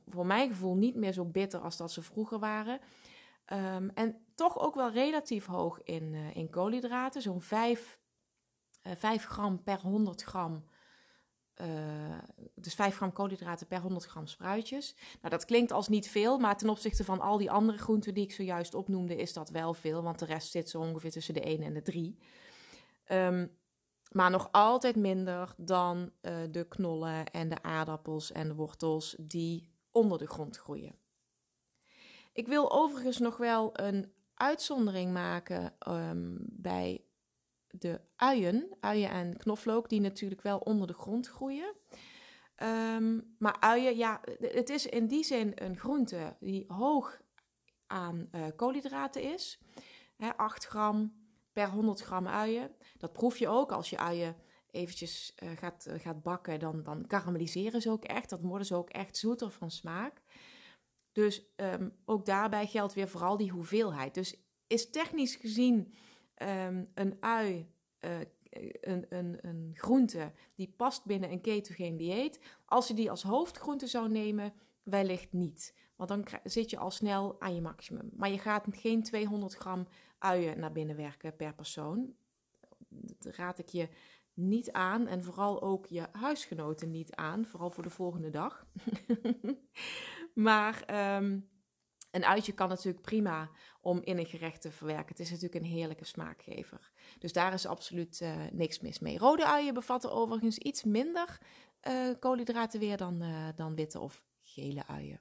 voor 0.06 0.26
mijn 0.26 0.48
gevoel 0.48 0.74
niet 0.74 0.94
meer 0.94 1.12
zo 1.12 1.24
bitter 1.24 1.60
als 1.60 1.76
dat 1.76 1.92
ze 1.92 2.02
vroeger 2.02 2.38
waren. 2.38 2.80
Um, 3.52 3.90
en 3.94 4.16
toch 4.34 4.58
ook 4.58 4.74
wel 4.74 4.90
relatief 4.90 5.46
hoog 5.46 5.82
in, 5.82 6.12
uh, 6.12 6.36
in 6.36 6.50
koolhydraten. 6.50 7.22
Zo'n 7.22 7.40
5, 7.40 8.00
uh, 8.86 8.92
5 8.96 9.24
gram 9.24 9.62
per 9.62 9.80
100 9.80 10.22
gram 10.22 10.64
uh, 11.62 11.68
dus 12.54 12.74
5 12.74 12.96
gram 12.96 13.12
koolhydraten 13.12 13.66
per 13.66 13.80
100 13.80 14.04
gram 14.04 14.26
spruitjes. 14.26 14.94
Nou, 15.20 15.28
dat 15.28 15.44
klinkt 15.44 15.72
als 15.72 15.88
niet 15.88 16.10
veel, 16.10 16.38
maar 16.38 16.58
ten 16.58 16.68
opzichte 16.68 17.04
van 17.04 17.20
al 17.20 17.38
die 17.38 17.50
andere 17.50 17.78
groenten 17.78 18.14
die 18.14 18.24
ik 18.24 18.32
zojuist 18.32 18.74
opnoemde, 18.74 19.16
is 19.16 19.32
dat 19.32 19.50
wel 19.50 19.74
veel, 19.74 20.02
want 20.02 20.18
de 20.18 20.24
rest 20.24 20.50
zit 20.50 20.70
zo 20.70 20.80
ongeveer 20.80 21.10
tussen 21.10 21.34
de 21.34 21.40
1 21.40 21.62
en 21.62 21.74
de 21.74 21.82
3. 21.82 22.18
Um, 23.12 23.50
maar 24.12 24.30
nog 24.30 24.48
altijd 24.52 24.96
minder 24.96 25.54
dan 25.56 26.10
uh, 26.22 26.34
de 26.50 26.68
knollen 26.68 27.26
en 27.26 27.48
de 27.48 27.62
aardappels 27.62 28.32
en 28.32 28.48
de 28.48 28.54
wortels 28.54 29.16
die 29.18 29.70
onder 29.90 30.18
de 30.18 30.26
grond 30.26 30.56
groeien. 30.56 30.94
Ik 32.32 32.46
wil 32.46 32.72
overigens 32.72 33.18
nog 33.18 33.36
wel 33.36 33.70
een 33.72 34.12
uitzondering 34.34 35.12
maken 35.12 35.74
um, 35.88 36.38
bij 36.40 37.04
de 37.72 38.00
uien, 38.16 38.76
uien 38.80 39.10
en 39.10 39.36
knoflook, 39.36 39.88
die 39.88 40.00
natuurlijk 40.00 40.42
wel 40.42 40.58
onder 40.58 40.86
de 40.86 40.92
grond 40.92 41.28
groeien. 41.28 41.74
Ehm, 42.54 43.20
maar 43.38 43.56
uien, 43.60 43.96
ja, 43.96 44.20
het 44.40 44.70
is 44.70 44.86
in 44.86 45.06
die 45.06 45.24
zin 45.24 45.52
een 45.54 45.78
groente 45.78 46.36
die 46.40 46.64
hoog 46.68 47.20
aan 47.86 48.28
uh, 48.32 48.46
koolhydraten 48.56 49.22
is. 49.22 49.60
Hè, 50.16 50.36
8 50.36 50.66
gram 50.66 51.12
per 51.52 51.68
100 51.68 52.00
gram 52.00 52.28
uien. 52.28 52.70
Dat 52.98 53.12
proef 53.12 53.36
je 53.38 53.48
ook 53.48 53.72
als 53.72 53.90
je 53.90 53.98
uien 53.98 54.36
eventjes 54.70 55.34
uh, 55.42 55.50
gaat, 55.56 55.86
uh, 55.88 56.00
gaat 56.00 56.22
bakken. 56.22 56.60
Dan, 56.60 56.82
dan 56.82 57.06
karamelliseren 57.06 57.80
ze 57.80 57.90
ook 57.90 58.04
echt. 58.04 58.30
Dan 58.30 58.40
worden 58.40 58.66
ze 58.66 58.74
ook 58.74 58.90
echt 58.90 59.16
zoeter 59.16 59.50
van 59.50 59.70
smaak. 59.70 60.22
Dus 61.12 61.52
um, 61.56 61.96
ook 62.04 62.26
daarbij 62.26 62.66
geldt 62.66 62.94
weer 62.94 63.08
vooral 63.08 63.36
die 63.36 63.50
hoeveelheid. 63.50 64.14
Dus 64.14 64.36
is 64.66 64.90
technisch 64.90 65.36
gezien 65.36 65.94
um, 66.36 66.90
een 66.94 67.16
ui 67.20 67.68
uh, 68.00 68.10
een, 68.80 69.06
een, 69.08 69.38
een 69.40 69.70
groente 69.74 70.32
die 70.54 70.74
past 70.76 71.04
binnen 71.04 71.30
een 71.30 71.40
ketogeen 71.40 71.96
dieet. 71.96 72.40
Als 72.64 72.88
je 72.88 72.94
die 72.94 73.10
als 73.10 73.22
hoofdgroente 73.22 73.86
zou 73.86 74.08
nemen, 74.08 74.52
wellicht 74.82 75.32
niet. 75.32 75.74
Want 75.96 76.08
dan 76.08 76.40
zit 76.44 76.70
je 76.70 76.78
al 76.78 76.90
snel 76.90 77.40
aan 77.40 77.54
je 77.54 77.60
maximum. 77.60 78.10
Maar 78.16 78.30
je 78.30 78.38
gaat 78.38 78.66
geen 78.70 79.02
200 79.02 79.54
gram 79.54 79.86
uien 80.18 80.58
naar 80.58 80.72
binnen 80.72 80.96
werken 80.96 81.36
per 81.36 81.54
persoon. 81.54 82.14
Dat 82.88 83.34
raad 83.34 83.58
ik 83.58 83.68
je 83.68 83.88
niet 84.34 84.72
aan. 84.72 85.06
En 85.06 85.24
vooral 85.24 85.62
ook 85.62 85.86
je 85.86 86.06
huisgenoten 86.12 86.90
niet 86.90 87.14
aan. 87.14 87.46
Vooral 87.46 87.70
voor 87.70 87.82
de 87.82 87.90
volgende 87.90 88.30
dag. 88.30 88.66
maar 90.34 90.84
um, 91.16 91.48
een 92.12 92.24
uitje 92.24 92.52
kan 92.52 92.68
natuurlijk 92.68 93.04
prima 93.04 93.50
om 93.80 94.00
in 94.04 94.18
een 94.18 94.26
gerecht 94.26 94.60
te 94.60 94.70
verwerken. 94.70 95.08
Het 95.08 95.20
is 95.20 95.30
natuurlijk 95.30 95.64
een 95.64 95.70
heerlijke 95.70 96.04
smaakgever. 96.04 96.90
Dus 97.18 97.32
daar 97.32 97.52
is 97.52 97.66
absoluut 97.66 98.20
uh, 98.20 98.34
niks 98.50 98.80
mis 98.80 98.98
mee. 98.98 99.18
Rode 99.18 99.46
uien 99.46 99.74
bevatten 99.74 100.12
overigens 100.12 100.58
iets 100.58 100.84
minder 100.84 101.38
uh, 101.88 102.10
koolhydraten 102.18 102.80
weer 102.80 102.96
dan, 102.96 103.22
uh, 103.22 103.48
dan 103.54 103.74
witte 103.74 104.00
of 104.00 104.24
gele 104.42 104.86
uien. 104.86 105.20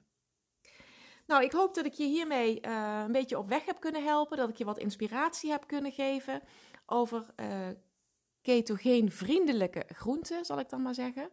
Nou, 1.26 1.44
ik 1.44 1.52
hoop 1.52 1.74
dat 1.74 1.84
ik 1.84 1.92
je 1.92 2.04
hiermee 2.04 2.66
een 2.66 3.12
beetje 3.12 3.38
op 3.38 3.48
weg 3.48 3.64
heb 3.64 3.80
kunnen 3.80 4.04
helpen. 4.04 4.36
Dat 4.36 4.48
ik 4.48 4.56
je 4.56 4.64
wat 4.64 4.78
inspiratie 4.78 5.50
heb 5.50 5.66
kunnen 5.66 5.92
geven 5.92 6.42
over 6.86 7.34
ketogeenvriendelijke 8.42 9.84
groenten, 9.88 10.44
zal 10.44 10.58
ik 10.58 10.68
dan 10.68 10.82
maar 10.82 10.94
zeggen. 10.94 11.30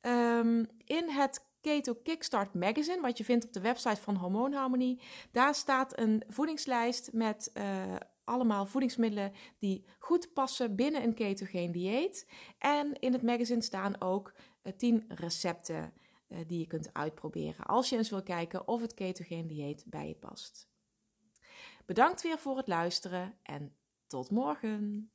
Um, 0.00 0.66
in 0.84 1.10
het 1.10 1.46
Keto 1.64 1.94
Kickstart 1.94 2.54
Magazine, 2.54 3.00
wat 3.00 3.18
je 3.18 3.24
vindt 3.24 3.44
op 3.44 3.52
de 3.52 3.60
website 3.60 4.00
van 4.00 4.16
Hormoonharmonie. 4.16 5.00
Daar 5.30 5.54
staat 5.54 5.98
een 5.98 6.22
voedingslijst 6.28 7.12
met 7.12 7.50
eh, 7.52 7.96
allemaal 8.24 8.66
voedingsmiddelen 8.66 9.32
die 9.58 9.84
goed 9.98 10.32
passen 10.32 10.76
binnen 10.76 11.02
een 11.02 11.14
ketogeen 11.14 11.72
dieet. 11.72 12.28
En 12.58 13.00
in 13.00 13.12
het 13.12 13.22
magazine 13.22 13.62
staan 13.62 14.00
ook 14.00 14.34
eh, 14.62 14.72
10 14.72 15.04
recepten 15.08 15.92
eh, 16.28 16.38
die 16.46 16.58
je 16.58 16.66
kunt 16.66 16.92
uitproberen 16.92 17.66
als 17.66 17.88
je 17.88 17.96
eens 17.96 18.10
wil 18.10 18.22
kijken 18.22 18.68
of 18.68 18.80
het 18.80 18.94
ketogeen 18.94 19.46
dieet 19.46 19.84
bij 19.86 20.08
je 20.08 20.14
past. 20.14 20.68
Bedankt 21.86 22.22
weer 22.22 22.38
voor 22.38 22.56
het 22.56 22.68
luisteren 22.68 23.38
en 23.42 23.76
tot 24.06 24.30
morgen. 24.30 25.08